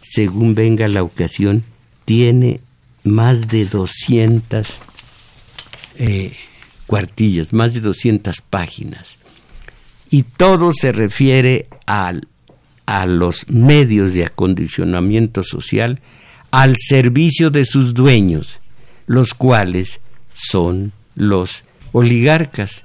según 0.00 0.54
venga 0.54 0.88
la 0.88 1.02
ocasión, 1.02 1.64
tiene 2.04 2.60
más 3.04 3.48
de 3.48 3.66
200 3.66 4.68
eh, 5.98 6.32
cuartillas, 6.86 7.52
más 7.52 7.74
de 7.74 7.80
200 7.80 8.40
páginas. 8.40 9.16
Y 10.10 10.22
todo 10.22 10.72
se 10.72 10.92
refiere 10.92 11.66
al, 11.86 12.26
a 12.88 13.04
los 13.04 13.46
medios 13.50 14.14
de 14.14 14.24
acondicionamiento 14.24 15.44
social 15.44 16.00
al 16.50 16.74
servicio 16.78 17.50
de 17.50 17.66
sus 17.66 17.92
dueños, 17.92 18.60
los 19.06 19.34
cuales 19.34 20.00
son 20.32 20.92
los 21.14 21.64
oligarcas 21.92 22.84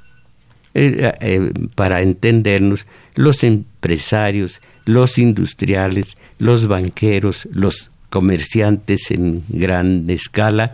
eh, 0.73 1.13
eh, 1.21 1.51
para 1.75 2.01
entendernos, 2.01 2.85
los 3.15 3.45
empresarios, 3.45 4.59
los 4.83 5.17
industriales, 5.17 6.17
los 6.37 6.67
banqueros, 6.67 7.47
los 7.53 7.89
comerciantes 8.09 9.09
en 9.09 9.45
gran 9.47 10.09
escala 10.09 10.73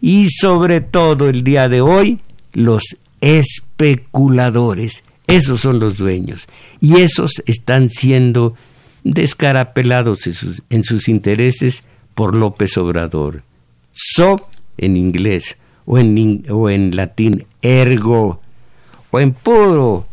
y 0.00 0.30
sobre 0.30 0.80
todo 0.80 1.28
el 1.28 1.44
día 1.44 1.68
de 1.68 1.80
hoy 1.80 2.18
los 2.52 2.96
especuladores. 3.20 5.03
Esos 5.26 5.60
son 5.60 5.80
los 5.80 5.96
dueños 5.96 6.46
y 6.80 7.00
esos 7.00 7.42
están 7.46 7.88
siendo 7.88 8.54
descarapelados 9.04 10.26
en 10.70 10.84
sus, 10.84 11.08
intereses 11.08 11.82
por 12.14 12.34
López 12.34 12.76
Obrador. 12.78 13.42
So 13.92 14.48
en 14.76 14.96
inglés 14.96 15.56
o 15.86 15.98
en, 15.98 16.44
o 16.50 16.68
en 16.68 16.96
latín 16.96 17.46
ergo 17.62 18.40
o 19.10 19.20
en 19.20 19.32
puro 19.32 20.06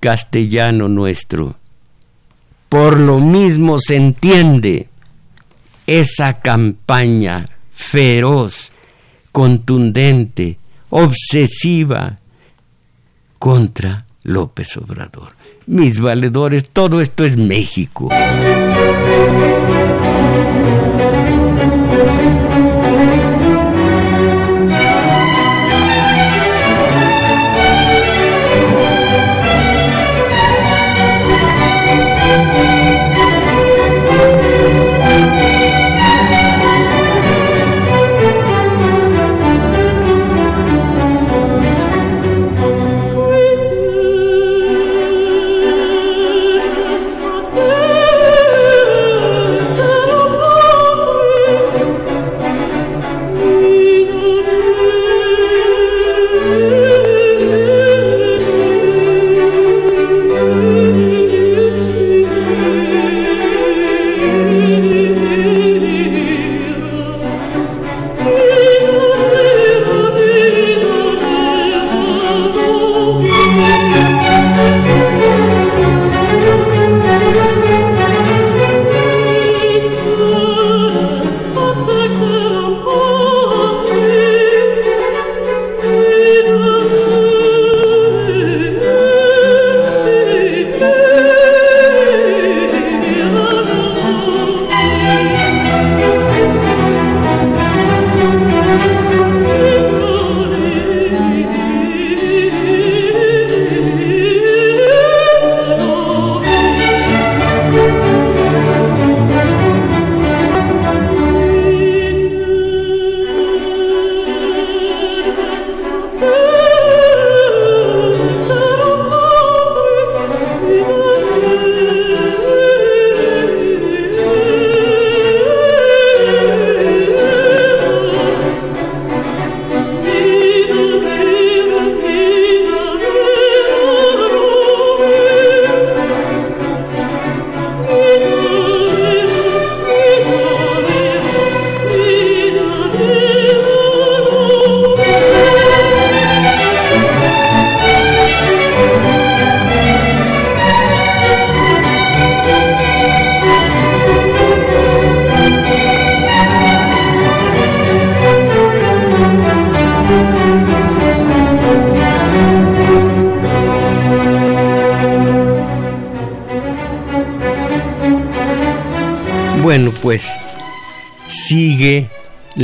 castellano 0.00 0.88
nuestro. 0.88 1.56
Por 2.68 3.00
lo 3.00 3.18
mismo 3.18 3.78
se 3.78 3.96
entiende 3.96 4.88
esa 5.86 6.40
campaña 6.40 7.46
feroz, 7.72 8.70
contundente, 9.32 10.58
obsesiva 10.90 12.18
contra 13.38 14.06
López 14.22 14.76
Obrador. 14.76 15.34
Mis 15.66 16.00
valedores, 16.00 16.68
todo 16.68 17.00
esto 17.00 17.24
es 17.24 17.36
México. 17.36 18.10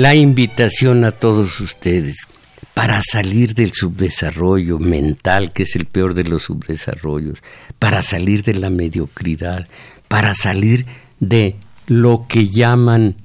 La 0.07 0.14
invitación 0.14 1.04
a 1.04 1.11
todos 1.11 1.59
ustedes 1.59 2.28
para 2.74 3.02
salir 3.02 3.54
del 3.54 3.72
subdesarrollo 3.72 4.78
mental, 4.78 5.52
que 5.52 5.64
es 5.64 5.74
el 5.74 5.86
peor 5.86 6.14
de 6.14 6.22
los 6.22 6.44
subdesarrollos, 6.44 7.40
para 7.80 8.02
salir 8.02 8.44
de 8.44 8.54
la 8.54 8.70
mediocridad, 8.70 9.66
para 10.07 10.32
salir 10.32 10.86
de 11.18 11.57
lo 11.88 12.26
que 12.28 12.48
llaman 12.48 13.16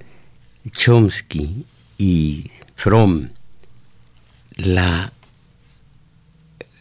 Chomsky 0.72 1.66
y 2.00 2.50
Fromm, 2.76 3.30
la... 4.56 5.14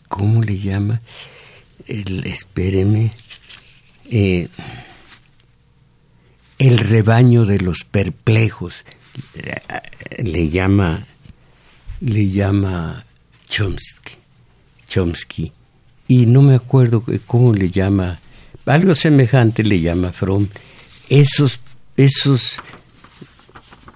¿Cómo 0.09 0.43
le 0.43 0.59
llama? 0.59 1.03
El, 1.87 2.27
espéreme. 2.27 3.11
Eh, 4.11 4.49
el 6.57 6.79
rebaño 6.79 7.45
de 7.45 7.61
los 7.61 7.85
perplejos, 7.85 8.87
le 10.19 10.49
llama, 10.49 11.07
le 12.01 12.29
llama 12.29 13.05
Chomsky, 13.49 14.15
Chomsky, 14.89 15.53
y 16.09 16.27
no 16.27 16.43
me 16.43 16.55
acuerdo 16.55 17.05
cómo 17.27 17.53
le 17.53 17.71
llama, 17.71 18.21
algo 18.67 18.95
semejante 18.95 19.65
le 19.65 19.81
llama 19.81 20.13
Fromm, 20.13 20.47
esos, 21.09 21.61
esos, 21.97 22.57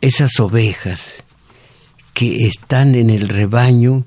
esas 0.01 0.41
ovejas 0.41 1.25
que 2.12 2.47
están 2.47 2.95
en 2.95 3.11
el 3.11 3.29
rebaño, 3.29 4.05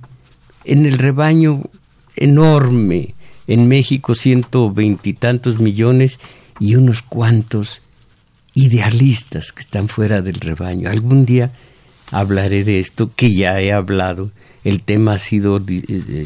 en 0.63 0.85
el 0.85 0.97
rebaño 0.97 1.63
enorme, 2.15 3.15
en 3.47 3.67
México 3.67 4.15
ciento 4.15 4.71
veintitantos 4.71 5.59
millones 5.59 6.19
y 6.59 6.75
unos 6.75 7.01
cuantos 7.01 7.81
idealistas 8.57 9.51
que 9.51 9.61
están 9.61 9.87
fuera 9.87 10.21
del 10.21 10.39
rebaño. 10.39 10.89
Algún 10.89 11.25
día 11.25 11.51
hablaré 12.11 12.63
de 12.63 12.79
esto, 12.79 13.11
que 13.15 13.31
ya 13.31 13.61
he 13.61 13.71
hablado. 13.71 14.31
El 14.63 14.81
tema 14.81 15.13
ha 15.13 15.17
sido 15.19 15.57
eh, 15.57 15.83
eh, 15.87 16.25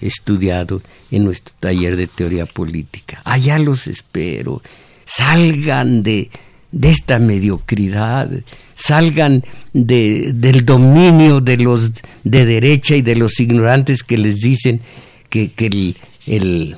estudiado 0.00 0.82
en 1.12 1.24
nuestro 1.24 1.54
taller 1.60 1.96
de 1.96 2.08
teoría 2.08 2.46
política. 2.46 3.22
Allá 3.24 3.60
los 3.60 3.86
espero. 3.86 4.60
Salgan 5.04 6.02
de, 6.02 6.30
de 6.72 6.90
esta 6.90 7.20
mediocridad, 7.20 8.28
salgan 8.74 9.44
de, 9.72 10.32
del 10.34 10.64
dominio 10.66 11.40
de 11.40 11.58
los 11.58 11.92
de 12.24 12.44
derecha 12.44 12.96
y 12.96 13.02
de 13.02 13.14
los 13.14 13.38
ignorantes 13.38 14.02
que 14.02 14.18
les 14.18 14.40
dicen 14.40 14.80
que, 15.28 15.52
que 15.52 15.66
el, 15.66 15.96
el 16.26 16.76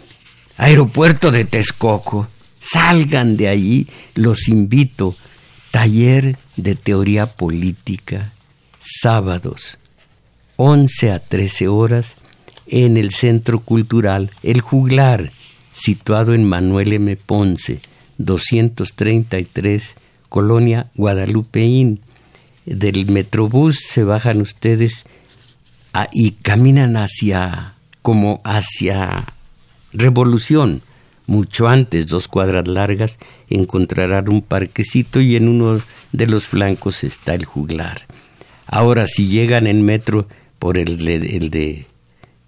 aeropuerto 0.58 1.30
de 1.30 1.46
Texcoco 1.46 2.28
Salgan 2.72 3.36
de 3.36 3.48
ahí, 3.48 3.86
los 4.14 4.48
invito. 4.48 5.14
Taller 5.70 6.38
de 6.56 6.76
teoría 6.76 7.26
política, 7.26 8.32
sábados, 8.78 9.76
11 10.56 11.10
a 11.10 11.18
13 11.18 11.68
horas, 11.68 12.14
en 12.66 12.96
el 12.96 13.12
Centro 13.12 13.60
Cultural 13.60 14.30
El 14.42 14.60
Juglar, 14.60 15.32
situado 15.72 16.32
en 16.32 16.44
Manuel 16.44 16.92
M. 16.94 17.16
Ponce, 17.16 17.80
233, 18.18 19.94
Colonia 20.28 20.90
Guadalupeín. 20.94 22.00
Del 22.64 23.10
Metrobús 23.10 23.80
se 23.86 24.04
bajan 24.04 24.40
ustedes 24.40 25.04
y 26.12 26.30
caminan 26.30 26.96
hacia, 26.96 27.74
como 28.00 28.40
hacia 28.44 29.26
Revolución 29.92 30.80
mucho 31.26 31.68
antes, 31.68 32.06
dos 32.06 32.28
cuadras 32.28 32.68
largas, 32.68 33.18
encontrarán 33.48 34.28
un 34.28 34.42
parquecito 34.42 35.20
y 35.20 35.36
en 35.36 35.48
uno 35.48 35.80
de 36.12 36.26
los 36.26 36.46
flancos 36.46 37.04
está 37.04 37.34
el 37.34 37.44
juglar. 37.44 38.02
Ahora, 38.66 39.06
si 39.06 39.28
llegan 39.28 39.66
en 39.66 39.84
metro 39.84 40.26
por 40.58 40.78
el, 40.78 41.06
el 41.08 41.50
de, 41.50 41.86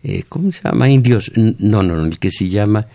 eh, 0.02 0.22
¿cómo 0.28 0.52
se 0.52 0.62
llama? 0.62 0.88
Indios, 0.88 1.32
no, 1.34 1.82
no, 1.82 2.04
el 2.04 2.18
que 2.18 2.30
se 2.30 2.48
llama 2.48 2.86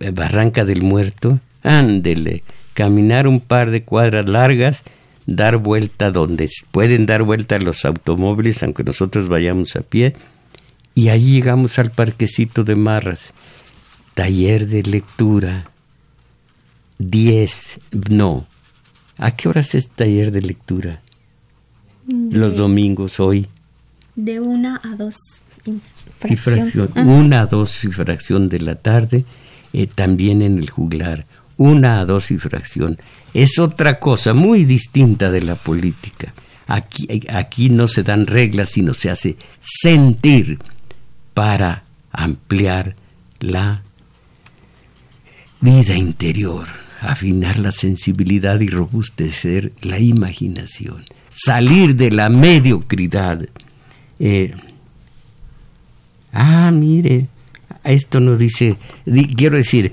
eh, 0.00 0.10
Barranca 0.10 0.64
del 0.64 0.82
Muerto, 0.82 1.40
ándele, 1.62 2.42
caminar 2.74 3.26
un 3.26 3.40
par 3.40 3.70
de 3.70 3.82
cuadras 3.84 4.28
largas, 4.28 4.82
dar 5.26 5.56
vuelta 5.56 6.10
donde 6.10 6.50
pueden 6.70 7.06
dar 7.06 7.22
vuelta 7.22 7.58
los 7.58 7.84
automóviles, 7.84 8.62
aunque 8.62 8.84
nosotros 8.84 9.28
vayamos 9.28 9.74
a 9.76 9.80
pie, 9.80 10.14
y 10.94 11.08
allí 11.08 11.32
llegamos 11.32 11.78
al 11.78 11.90
parquecito 11.90 12.62
de 12.62 12.76
Marras 12.76 13.32
taller 14.14 14.66
de 14.68 14.82
lectura, 14.82 15.70
10, 16.98 17.80
no. 18.10 18.46
¿A 19.18 19.32
qué 19.32 19.48
horas 19.48 19.74
es 19.74 19.88
taller 19.90 20.32
de 20.32 20.42
lectura? 20.42 21.02
Los 22.06 22.56
domingos 22.56 23.20
hoy. 23.20 23.48
De 24.14 24.40
una 24.40 24.80
a 24.82 24.96
dos. 24.96 25.16
Y 26.28 26.36
fracción. 26.36 26.90
Una 26.96 27.42
a 27.42 27.46
dos 27.46 27.84
y 27.84 27.88
fracción 27.88 28.48
de 28.48 28.60
la 28.60 28.76
tarde, 28.76 29.24
eh, 29.72 29.86
también 29.86 30.42
en 30.42 30.58
el 30.58 30.70
juglar. 30.70 31.26
Una 31.56 32.00
a 32.00 32.04
dos 32.04 32.30
y 32.30 32.38
fracción. 32.38 32.98
Es 33.32 33.58
otra 33.58 33.98
cosa 33.98 34.34
muy 34.34 34.64
distinta 34.64 35.30
de 35.30 35.42
la 35.42 35.54
política. 35.54 36.34
Aquí, 36.66 37.06
aquí 37.28 37.70
no 37.70 37.88
se 37.88 38.02
dan 38.02 38.26
reglas, 38.26 38.70
sino 38.70 38.94
se 38.94 39.10
hace 39.10 39.36
sentir 39.60 40.58
para 41.34 41.84
ampliar 42.10 42.96
la 43.40 43.83
vida 45.64 45.96
interior, 45.96 46.66
afinar 47.00 47.58
la 47.58 47.72
sensibilidad 47.72 48.60
y 48.60 48.68
robustecer 48.68 49.72
la 49.80 49.98
imaginación, 49.98 51.06
salir 51.30 51.96
de 51.96 52.10
la 52.10 52.28
mediocridad. 52.28 53.48
Eh, 54.20 54.52
ah, 56.34 56.70
mire, 56.70 57.28
esto 57.82 58.20
no 58.20 58.36
dice, 58.36 58.76
quiero 59.36 59.56
decir, 59.56 59.92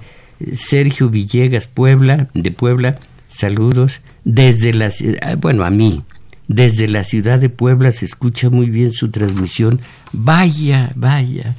Sergio 0.57 1.09
Villegas, 1.09 1.67
Puebla, 1.67 2.27
de 2.33 2.51
Puebla, 2.51 2.99
saludos, 3.29 4.01
desde 4.25 4.73
la, 4.73 4.91
ah, 5.21 5.35
bueno, 5.35 5.63
a 5.63 5.69
mí, 5.69 6.03
desde 6.49 6.89
la 6.89 7.05
ciudad 7.05 7.39
de 7.39 7.47
Puebla 7.47 7.93
se 7.93 8.03
escucha 8.03 8.49
muy 8.49 8.69
bien 8.69 8.91
su 8.91 9.09
transmisión, 9.09 9.79
vaya, 10.11 10.91
vaya, 10.95 11.55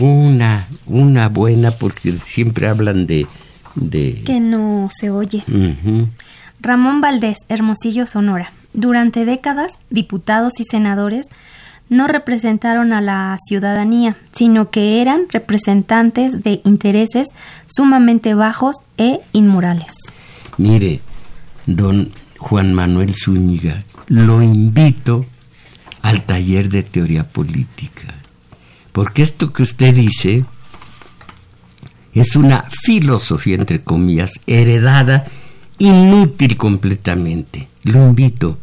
una, 0.00 0.68
una 0.86 1.28
buena, 1.28 1.70
porque 1.70 2.12
siempre 2.12 2.68
hablan 2.68 3.06
de... 3.06 3.26
de... 3.74 4.22
Que 4.24 4.40
no 4.40 4.88
se 4.94 5.10
oye. 5.10 5.44
Ramón 6.60 7.00
Valdés, 7.00 7.38
Hermosillo, 7.48 8.06
Sonora. 8.06 8.52
Durante 8.72 9.24
décadas, 9.24 9.72
diputados 9.90 10.58
y 10.58 10.64
senadores 10.64 11.26
no 11.88 12.08
representaron 12.08 12.92
a 12.92 13.00
la 13.00 13.36
ciudadanía, 13.46 14.16
sino 14.32 14.70
que 14.70 15.00
eran 15.00 15.26
representantes 15.30 16.42
de 16.42 16.60
intereses 16.64 17.28
sumamente 17.66 18.34
bajos 18.34 18.76
e 18.96 19.20
inmorales. 19.32 19.94
Mire, 20.56 21.00
don 21.66 22.10
Juan 22.38 22.72
Manuel 22.72 23.14
Zúñiga, 23.14 23.84
lo 24.08 24.42
invito 24.42 25.26
al 26.02 26.22
taller 26.22 26.68
de 26.68 26.82
teoría 26.82 27.24
política 27.24 28.23
porque 28.94 29.24
esto 29.24 29.52
que 29.52 29.64
usted 29.64 29.92
dice 29.92 30.44
es 32.14 32.36
una 32.36 32.64
filosofía, 32.70 33.56
entre 33.56 33.82
comillas, 33.82 34.40
heredada, 34.46 35.24
inútil 35.78 36.56
completamente. 36.56 37.66
Lo 37.82 38.06
invito. 38.06 38.56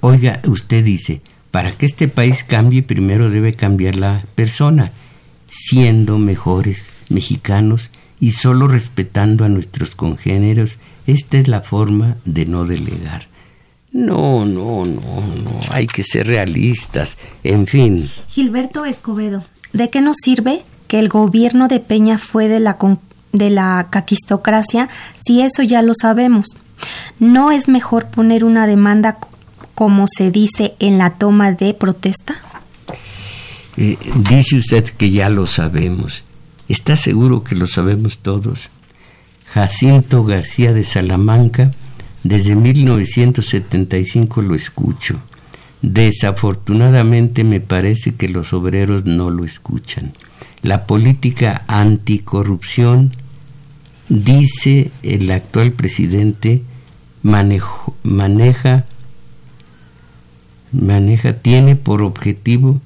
Oiga, 0.00 0.40
usted 0.44 0.84
dice, 0.84 1.20
para 1.52 1.78
que 1.78 1.86
este 1.86 2.08
país 2.08 2.42
cambie, 2.42 2.82
primero 2.82 3.30
debe 3.30 3.54
cambiar 3.54 3.94
la 3.94 4.24
persona, 4.34 4.90
siendo 5.46 6.18
mejores 6.18 6.90
mexicanos 7.08 7.90
y 8.18 8.32
solo 8.32 8.66
respetando 8.66 9.44
a 9.44 9.48
nuestros 9.48 9.94
congéneros. 9.94 10.78
Esta 11.06 11.38
es 11.38 11.46
la 11.46 11.60
forma 11.60 12.16
de 12.24 12.44
no 12.44 12.64
delegar. 12.64 13.28
No, 13.92 14.44
no, 14.44 14.84
no, 14.84 15.20
no, 15.20 15.60
hay 15.70 15.86
que 15.86 16.02
ser 16.02 16.26
realistas. 16.26 17.16
En 17.44 17.68
fin. 17.68 18.10
Gilberto 18.28 18.84
Escobedo, 18.84 19.44
¿De 19.72 19.90
qué 19.90 20.00
nos 20.00 20.16
sirve 20.22 20.62
que 20.88 20.98
el 20.98 21.08
gobierno 21.08 21.68
de 21.68 21.80
Peña 21.80 22.18
fue 22.18 22.48
de 22.48 22.60
la, 22.60 22.76
de 23.32 23.50
la 23.50 23.86
caquistocracia 23.90 24.88
si 25.24 25.40
eso 25.40 25.62
ya 25.62 25.82
lo 25.82 25.92
sabemos? 25.94 26.48
¿No 27.18 27.50
es 27.50 27.68
mejor 27.68 28.06
poner 28.06 28.44
una 28.44 28.66
demanda 28.66 29.18
como 29.74 30.06
se 30.08 30.30
dice 30.30 30.74
en 30.78 30.98
la 30.98 31.10
toma 31.10 31.52
de 31.52 31.74
protesta? 31.74 32.36
Eh, 33.76 33.96
dice 34.28 34.56
usted 34.56 34.84
que 34.84 35.10
ya 35.10 35.28
lo 35.28 35.46
sabemos. 35.46 36.22
¿Está 36.68 36.96
seguro 36.96 37.44
que 37.44 37.54
lo 37.54 37.66
sabemos 37.66 38.18
todos? 38.18 38.68
Jacinto 39.52 40.24
García 40.24 40.72
de 40.72 40.84
Salamanca, 40.84 41.70
desde 42.22 42.54
1975 42.54 44.42
lo 44.42 44.54
escucho. 44.54 45.18
Desafortunadamente 45.82 47.42
me 47.44 47.60
parece 47.60 48.14
que 48.14 48.28
los 48.28 48.52
obreros 48.52 49.06
no 49.06 49.30
lo 49.30 49.44
escuchan. 49.44 50.12
La 50.62 50.86
política 50.86 51.64
anticorrupción, 51.68 53.12
dice 54.08 54.90
el 55.02 55.30
actual 55.30 55.72
presidente, 55.72 56.62
maneja, 57.22 58.84
maneja, 60.72 61.32
tiene 61.40 61.76
por 61.76 62.02
objetivo 62.02 62.80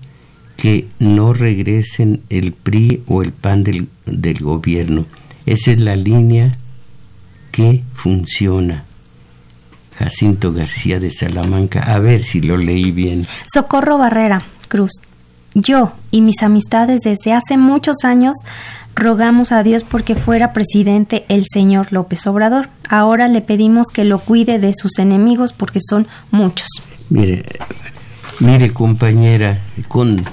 que 0.57 0.86
no 1.01 1.32
regresen 1.32 2.22
el 2.30 2.53
PRI 2.53 3.03
o 3.07 3.22
el 3.22 3.32
PAN 3.32 3.64
del, 3.64 3.88
del 4.07 4.38
gobierno. 4.38 5.05
Esa 5.47 5.72
es 5.72 5.80
la 5.80 5.97
línea 5.97 6.57
que 7.51 7.82
funciona. 7.95 8.84
Jacinto 9.99 10.53
García 10.53 11.01
de 11.01 11.11
Salamanca. 11.11 11.80
A 11.80 11.99
ver 11.99 12.22
si 12.22 12.40
lo 12.40 12.57
leí 12.57 12.90
bien. 12.90 13.26
Socorro 13.53 13.99
Barrera, 13.99 14.42
Cruz. 14.68 14.92
Yo 15.55 15.92
y 16.11 16.20
mis 16.20 16.42
amistades 16.42 17.01
desde 17.03 17.32
hace 17.32 17.57
muchos 17.57 17.99
años 18.03 18.36
rogamos 18.97 19.53
a 19.53 19.62
Dios 19.62 19.84
porque 19.84 20.14
fuera 20.14 20.53
presidente 20.53 21.24
el 21.28 21.45
señor 21.49 21.92
López 21.92 22.26
Obrador. 22.26 22.68
Ahora 22.88 23.28
le 23.28 23.40
pedimos 23.40 23.88
que 23.88 24.05
lo 24.05 24.18
cuide 24.18 24.59
de 24.59 24.72
sus 24.74 24.99
enemigos 24.99 25.53
porque 25.53 25.80
son 25.80 26.07
muchos. 26.30 26.68
Mire, 27.11 27.45
mire 28.40 28.72
compañera, 28.72 29.61
con, 29.88 30.24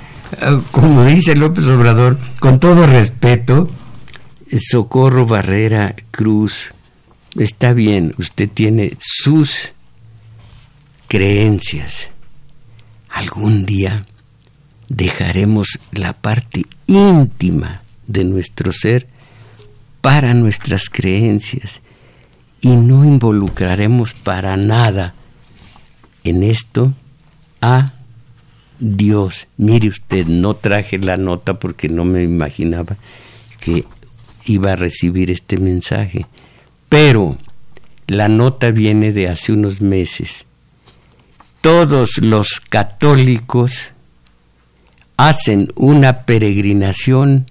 como 0.72 1.06
dice 1.06 1.36
López 1.36 1.66
Obrador, 1.66 2.18
con 2.40 2.60
todo 2.60 2.88
respeto, 2.88 3.70
Socorro 4.60 5.26
Barrera 5.26 5.96
Cruz, 6.12 6.74
Está 7.38 7.74
bien, 7.74 8.14
usted 8.18 8.50
tiene 8.50 8.98
sus 9.00 9.72
creencias. 11.08 12.10
Algún 13.10 13.66
día 13.66 14.04
dejaremos 14.90 15.80
la 15.92 16.14
parte 16.14 16.64
íntima 16.88 17.82
de 18.08 18.26
nuestro 18.26 18.74
ser 18.74 19.08
para 20.02 20.34
nuestras 20.34 20.90
creencias 20.90 21.82
y 22.60 22.70
no 22.70 23.06
involucraremos 23.06 24.14
para 24.14 24.58
nada 24.58 25.14
en 26.24 26.44
esto 26.44 26.94
a 27.62 27.94
Dios. 28.80 29.48
Mire 29.58 29.88
usted, 29.88 30.28
no 30.28 30.56
traje 30.56 30.98
la 30.98 31.18
nota 31.18 31.60
porque 31.60 31.88
no 31.88 32.04
me 32.04 32.24
imaginaba 32.24 32.98
que 33.60 33.86
iba 34.46 34.74
a 34.74 34.76
recibir 34.76 35.32
este 35.32 35.58
mensaje. 35.58 36.26
Pero 36.92 37.38
la 38.08 38.28
nota 38.28 38.72
viene 38.72 39.14
de 39.14 39.30
hace 39.30 39.54
unos 39.54 39.80
meses. 39.80 40.44
Todos 41.62 42.18
los 42.18 42.60
católicos 42.60 43.92
hacen 45.16 45.70
una 45.78 46.26
peregrinación 46.26 47.46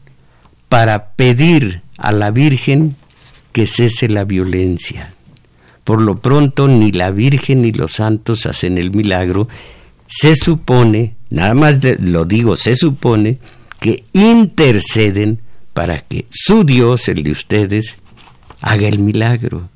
para 0.69 1.13
pedir 1.13 1.81
a 1.97 2.13
la 2.13 2.31
Virgen 2.31 2.97
que 3.53 3.67
cese 3.67 4.11
la 4.11 4.25
violencia. 4.25 5.15
Por 5.85 6.03
lo 6.03 6.21
pronto 6.21 6.69
ni 6.69 6.93
la 6.93 7.11
Virgen 7.11 7.63
ni 7.63 7.73
los 7.73 7.93
santos 7.93 8.45
hacen 8.45 8.77
el 8.77 8.91
milagro. 8.91 9.49
Se 10.05 10.37
supone, 10.37 11.15
nada 11.31 11.55
más 11.55 11.79
lo 11.99 12.27
digo, 12.27 12.59
se 12.59 12.77
supone 12.77 13.39
que 13.79 14.05
interceden 14.13 15.41
para 15.73 15.99
que 15.99 16.27
su 16.29 16.65
Dios, 16.65 17.09
el 17.09 17.23
de 17.23 17.33
ustedes, 17.33 17.97
haga 18.61 18.89
el 18.89 18.99
milagro. 18.99 19.69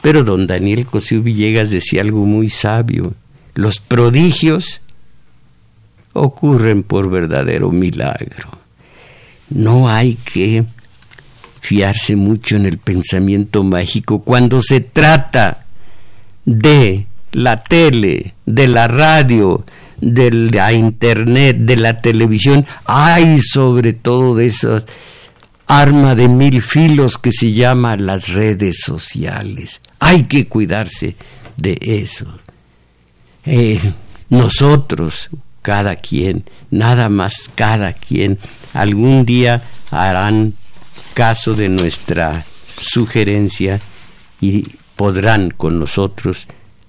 Pero 0.00 0.24
don 0.24 0.46
Daniel 0.46 0.86
Cosío 0.86 1.22
Villegas 1.22 1.70
decía 1.70 2.02
algo 2.02 2.24
muy 2.26 2.50
sabio. 2.50 3.14
Los 3.54 3.80
prodigios 3.80 4.80
ocurren 6.12 6.82
por 6.82 7.10
verdadero 7.10 7.70
milagro. 7.70 8.58
No 9.48 9.88
hay 9.88 10.16
que 10.16 10.64
fiarse 11.60 12.16
mucho 12.16 12.56
en 12.56 12.66
el 12.66 12.78
pensamiento 12.78 13.62
mágico 13.62 14.22
cuando 14.22 14.60
se 14.62 14.80
trata 14.80 15.64
de 16.44 17.06
la 17.30 17.62
tele, 17.62 18.34
de 18.46 18.66
la 18.66 18.88
radio, 18.88 19.64
de 20.00 20.32
la 20.32 20.72
internet, 20.72 21.56
de 21.58 21.76
la 21.76 22.00
televisión. 22.00 22.66
Hay 22.84 23.40
sobre 23.40 23.92
todo 23.92 24.34
de 24.34 24.46
esas 24.46 24.84
arma 25.80 26.14
de 26.14 26.28
mil 26.28 26.60
filos 26.60 27.16
que 27.16 27.32
se 27.32 27.52
llama 27.52 27.96
las 27.96 28.28
redes 28.28 28.80
sociales. 28.84 29.80
Hay 30.00 30.24
que 30.24 30.46
cuidarse 30.46 31.16
de 31.56 31.78
eso. 31.80 32.26
Eh, 33.46 33.80
nosotros, 34.28 35.30
cada 35.62 35.96
quien, 35.96 36.44
nada 36.70 37.08
más 37.08 37.50
cada 37.54 37.94
quien, 37.94 38.38
algún 38.74 39.24
día 39.24 39.62
harán 39.90 40.54
caso 41.14 41.54
de 41.54 41.70
nuestra 41.70 42.44
sugerencia 42.78 43.80
y 44.42 44.66
podrán 44.94 45.50
con 45.50 45.78
nosotros 45.78 46.46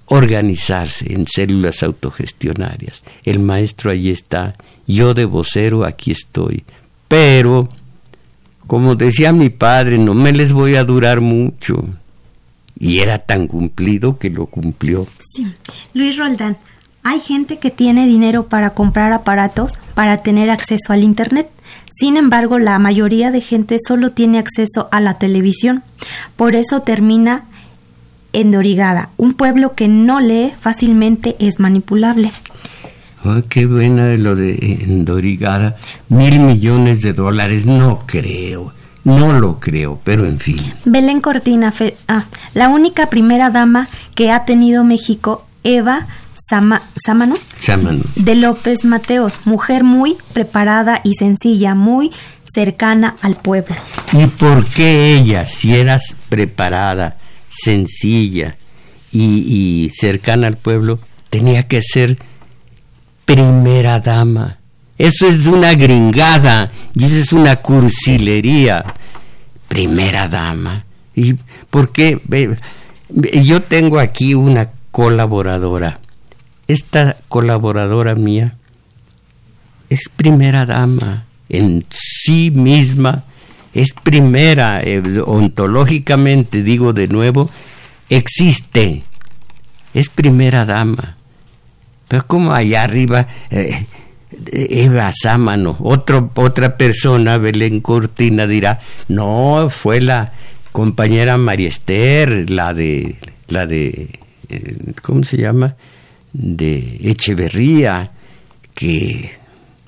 organizarse 0.08 1.14
en 1.14 1.26
células 1.26 1.84
autogestionarias. 1.84 3.06
El 3.24 3.40
maestro 3.40 3.92
allí 3.92 4.12
está, 4.12 4.56
yo 4.86 5.14
de 5.14 5.24
vocero 5.24 5.86
aquí 5.86 6.12
estoy, 6.12 6.66
pero, 7.08 7.70
como 8.74 8.96
decía 8.96 9.32
mi 9.32 9.52
padre, 9.52 10.00
no 10.00 10.16
me 10.16 10.32
les 10.32 10.52
voy 10.52 10.78
a 10.78 10.84
durar 10.84 11.22
mucho. 11.22 11.86
Y 12.80 13.02
era 13.02 13.20
tan 13.20 13.46
cumplido 13.46 14.18
que 14.18 14.32
lo 14.32 14.48
cumplió. 14.48 15.06
Sí. 15.36 15.46
Luis 15.94 16.18
Roldán, 16.18 16.58
hay 17.04 17.20
gente 17.20 17.60
que 17.60 17.70
tiene 17.70 18.08
dinero 18.08 18.48
para 18.48 18.72
comprar 18.72 19.14
aparatos 19.14 19.74
para 19.94 20.18
tener 20.24 20.50
acceso 20.50 20.92
al 20.92 21.04
Internet. 21.04 21.52
Sin 21.88 22.18
embargo, 22.18 22.58
la 22.58 22.80
mayoría 22.80 23.30
de 23.30 23.42
gente 23.42 23.78
solo 23.88 24.12
tiene 24.12 24.40
acceso 24.40 24.88
a 24.92 25.02
la 25.02 25.20
televisión. 25.20 25.84
Por 26.36 26.56
eso 26.56 26.82
termina 26.82 27.44
en 28.32 28.50
Dorigada. 28.50 29.10
Un 29.18 29.36
pueblo 29.36 29.76
que 29.76 29.88
no 29.88 30.20
lee 30.20 30.52
fácilmente 30.60 31.36
es 31.38 31.60
manipulable. 31.60 32.32
Oh, 33.26 33.42
qué 33.48 33.66
buena 33.66 34.16
lo 34.16 34.36
de 34.36 34.56
Endorigada. 34.82 35.78
Mil 36.10 36.40
millones 36.40 37.02
de 37.02 37.14
dólares, 37.14 37.66
no 37.66 38.04
creo. 38.06 38.74
No 39.06 39.34
lo 39.34 39.60
creo, 39.60 40.00
pero 40.04 40.26
en 40.26 40.40
fin. 40.40 40.58
Belén 40.86 41.22
Cortina, 41.22 41.74
ah, 42.08 42.26
la 42.54 42.70
única 42.70 43.10
primera 43.10 43.50
dama 43.50 43.88
que 44.16 44.32
ha 44.32 44.46
tenido 44.46 44.84
México, 44.84 45.46
Eva 45.64 46.08
Samano, 46.36 47.36
de 48.16 48.36
López 48.36 48.84
Mateo, 48.84 49.32
mujer 49.46 49.84
muy 49.84 50.18
preparada 50.34 51.00
y 51.04 51.14
sencilla, 51.14 51.76
muy 51.76 52.12
cercana 52.44 53.16
al 53.22 53.36
pueblo. 53.36 53.76
¿Y 54.12 54.28
por 54.28 54.66
qué 54.66 55.16
ella, 55.16 55.46
si 55.46 55.76
eras 55.76 56.16
preparada, 56.30 57.18
sencilla 57.48 58.58
y, 59.12 59.46
y 59.48 59.90
cercana 59.92 60.48
al 60.48 60.58
pueblo, 60.58 61.00
tenía 61.30 61.68
que 61.68 61.82
ser 61.82 62.18
primera 63.26 64.00
dama? 64.00 64.60
Eso 64.98 65.28
es 65.28 65.48
una 65.48 65.74
gringada 65.74 66.72
y 66.94 67.06
eso 67.06 67.16
es 67.16 67.34
una 67.34 67.58
cursilería. 67.58 68.84
Primera 69.68 70.28
dama. 70.28 70.86
¿Y 71.16 71.34
por 71.70 71.92
qué? 71.92 72.20
Yo 73.10 73.62
tengo 73.62 74.00
aquí 74.00 74.34
una 74.36 74.70
colaboradora 74.92 76.00
esta 76.68 77.18
colaboradora 77.28 78.16
mía 78.16 78.56
es 79.90 80.10
primera 80.10 80.66
dama 80.66 81.26
en 81.50 81.86
sí 81.90 82.52
misma, 82.52 83.26
es 83.74 83.94
primera, 83.94 84.82
eh, 84.82 85.04
ontológicamente 85.26 86.64
digo 86.64 86.94
de 86.94 87.08
nuevo, 87.08 87.50
existe, 88.10 89.04
es 89.94 90.10
primera 90.10 90.66
dama. 90.66 91.18
Pero 92.08 92.28
como 92.28 92.54
allá 92.54 92.84
arriba, 92.84 93.28
eh, 93.50 93.86
Eva 94.52 95.12
Sámano, 95.14 95.78
otro, 95.80 96.32
otra 96.36 96.78
persona, 96.78 97.38
Belén 97.38 97.82
Cortina, 97.82 98.48
dirá, 98.48 98.82
no, 99.08 99.70
fue 99.70 100.02
la 100.02 100.34
compañera 100.72 101.38
María 101.38 101.70
Esther, 101.70 102.50
la 102.50 102.74
de, 102.74 103.16
la 103.48 103.66
de, 103.66 104.20
eh, 104.50 104.76
¿cómo 105.02 105.24
se 105.24 105.38
llama? 105.38 105.76
de 106.34 107.00
Echeverría, 107.04 108.12
que, 108.74 109.32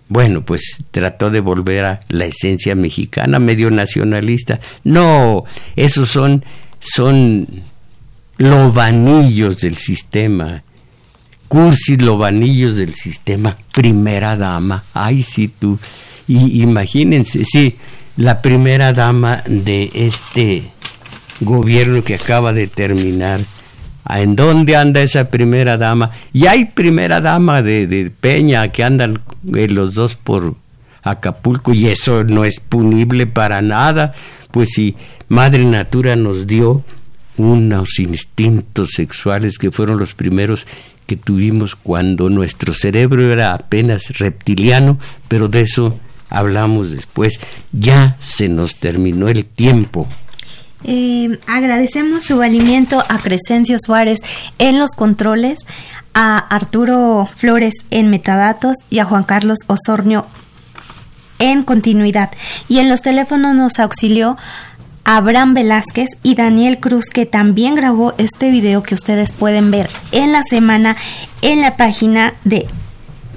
bueno, 0.08 0.46
pues 0.46 0.78
trató 0.92 1.32
de 1.32 1.40
volver 1.40 1.86
a 1.86 2.00
la 2.08 2.26
esencia 2.26 2.76
mexicana, 2.76 3.40
medio 3.40 3.72
nacionalista. 3.72 4.60
No, 4.84 5.44
esos 5.76 6.10
son, 6.10 6.46
son 6.80 7.48
lobanillos 8.38 9.60
del 9.62 9.76
sistema, 9.76 10.64
cursis 11.56 12.02
lobanillos 12.02 12.76
del 12.76 12.96
sistema, 12.96 13.56
primera 13.74 14.36
dama. 14.36 14.84
Ay, 14.94 15.24
sí, 15.24 15.48
tú. 15.48 15.80
Y 16.28 16.62
imagínense, 16.62 17.46
sí, 17.46 17.78
la 18.18 18.42
primera 18.42 18.92
dama 18.92 19.42
de 19.48 19.90
este 19.94 20.64
gobierno 21.40 22.04
que 22.04 22.16
acaba 22.16 22.52
de 22.52 22.68
terminar 22.68 23.40
¿En 24.10 24.36
dónde 24.36 24.76
anda 24.76 25.02
esa 25.02 25.30
primera 25.30 25.78
dama? 25.78 26.12
Y 26.34 26.46
hay 26.46 26.66
primera 26.66 27.22
dama 27.22 27.62
de, 27.62 28.12
Peña 28.20 28.68
que 28.74 28.84
andan 28.84 29.22
eh, 29.56 29.70
los 29.70 29.96
dos 29.96 30.16
por 30.16 30.56
Acapulco 31.04 31.74
y 31.74 31.88
eso 31.88 32.26
no 32.26 32.44
es 32.44 32.60
punible 32.60 33.28
para 33.28 33.62
nada, 33.62 34.14
pues 34.52 34.72
si 34.76 34.96
Madre 35.30 35.64
Natura 35.64 36.18
nos 36.18 36.48
dio 36.48 36.84
unos 37.38 37.98
instintos 38.00 38.90
sexuales 38.92 39.58
que 39.58 39.72
fueron 39.72 39.98
los 39.98 40.14
primeros 40.14 40.68
que 41.06 41.16
tuvimos 41.16 41.76
cuando 41.76 42.30
nuestro 42.30 42.74
cerebro 42.74 43.32
era 43.32 43.54
apenas 43.54 44.18
reptiliano, 44.18 44.98
pero 45.28 45.48
de 45.48 45.62
eso 45.62 46.00
hablamos 46.30 46.92
después. 46.92 47.40
Ya 47.72 48.18
se 48.20 48.50
nos 48.50 48.76
terminó 48.76 49.28
el 49.28 49.46
tiempo. 49.46 50.08
Eh, 50.84 51.40
agradecemos 51.48 52.24
su 52.24 52.38
valimiento 52.38 53.04
a 53.10 53.18
Crescencio 53.18 53.78
Suárez 53.80 54.20
en 54.60 54.78
los 54.78 54.92
controles, 54.92 55.60
a 56.14 56.38
Arturo 56.38 57.28
Flores 57.36 57.74
en 57.90 58.10
metadatos 58.10 58.78
y 58.90 59.00
a 59.00 59.06
Juan 59.06 59.24
Carlos 59.24 59.60
Osornio 59.68 60.28
en 61.40 61.64
continuidad. 61.64 62.32
Y 62.70 62.80
en 62.80 62.90
los 62.90 63.02
teléfonos 63.02 63.56
nos 63.56 63.80
auxilió 63.80 64.38
Abraham 65.06 65.54
Velázquez 65.54 66.10
y 66.24 66.34
Daniel 66.34 66.80
Cruz, 66.80 67.06
que 67.06 67.26
también 67.28 67.76
grabó 67.76 68.14
este 68.18 68.50
video 68.50 68.84
que 68.84 68.96
ustedes 68.96 69.32
pueden 69.32 69.70
ver 69.70 69.88
en 70.12 70.32
la 70.32 70.42
semana 70.44 70.98
en 71.42 71.62
la 71.62 71.78
página 71.78 72.34
de 72.44 72.66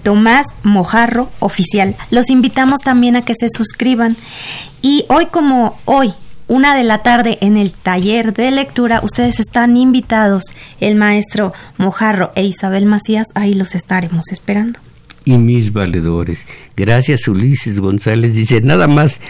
Tomás 0.02 0.48
Mojarro 0.62 1.30
Oficial. 1.38 1.94
Los 2.10 2.30
invitamos 2.30 2.80
también 2.80 3.16
a 3.16 3.22
que 3.22 3.34
se 3.38 3.48
suscriban. 3.50 4.16
Y 4.80 5.04
hoy 5.08 5.26
como 5.26 5.78
hoy 5.84 6.14
una 6.48 6.74
de 6.74 6.82
la 6.82 7.02
tarde 7.02 7.36
en 7.42 7.58
el 7.58 7.72
taller 7.72 8.32
de 8.32 8.50
lectura. 8.50 9.00
Ustedes 9.04 9.38
están 9.38 9.76
invitados, 9.76 10.44
el 10.80 10.96
maestro 10.96 11.52
Mojarro 11.76 12.32
e 12.34 12.44
Isabel 12.44 12.86
Macías, 12.86 13.26
ahí 13.34 13.52
los 13.52 13.74
estaremos 13.74 14.32
esperando. 14.32 14.80
Y 15.26 15.36
mis 15.36 15.74
valedores, 15.74 16.46
gracias 16.74 17.28
Ulises 17.28 17.78
González, 17.80 18.32
dice 18.34 18.62
nada 18.62 18.88
más 18.88 19.20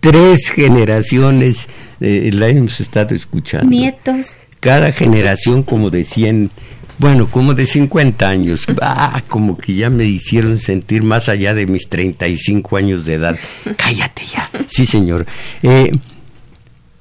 tres 0.00 0.48
generaciones 0.48 1.68
eh, 2.00 2.30
la 2.32 2.48
hemos 2.48 2.80
estado 2.80 3.14
escuchando. 3.14 3.68
Nietos. 3.68 4.28
Cada 4.58 4.92
generación 4.92 5.62
como 5.62 5.90
de 5.90 6.04
100, 6.04 6.50
bueno, 6.98 7.30
como 7.30 7.54
de 7.54 7.66
50 7.66 8.28
años. 8.28 8.66
Ah, 8.82 9.22
como 9.28 9.56
que 9.56 9.74
ya 9.74 9.90
me 9.90 10.04
hicieron 10.04 10.58
sentir 10.58 11.02
más 11.02 11.28
allá 11.28 11.54
de 11.54 11.66
mis 11.66 11.88
35 11.88 12.76
años 12.76 13.04
de 13.04 13.14
edad. 13.14 13.38
Cállate 13.76 14.22
ya. 14.24 14.50
Sí, 14.68 14.86
señor. 14.86 15.26
Eh, 15.62 15.90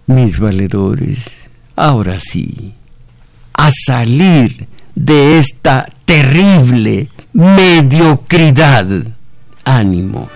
mis 0.07 0.39
valedores, 0.39 1.25
ahora 1.75 2.19
sí, 2.19 2.73
a 3.53 3.69
salir 3.71 4.67
de 4.95 5.39
esta 5.39 5.87
terrible 6.05 7.09
mediocridad. 7.33 8.87
Ánimo. 9.63 10.29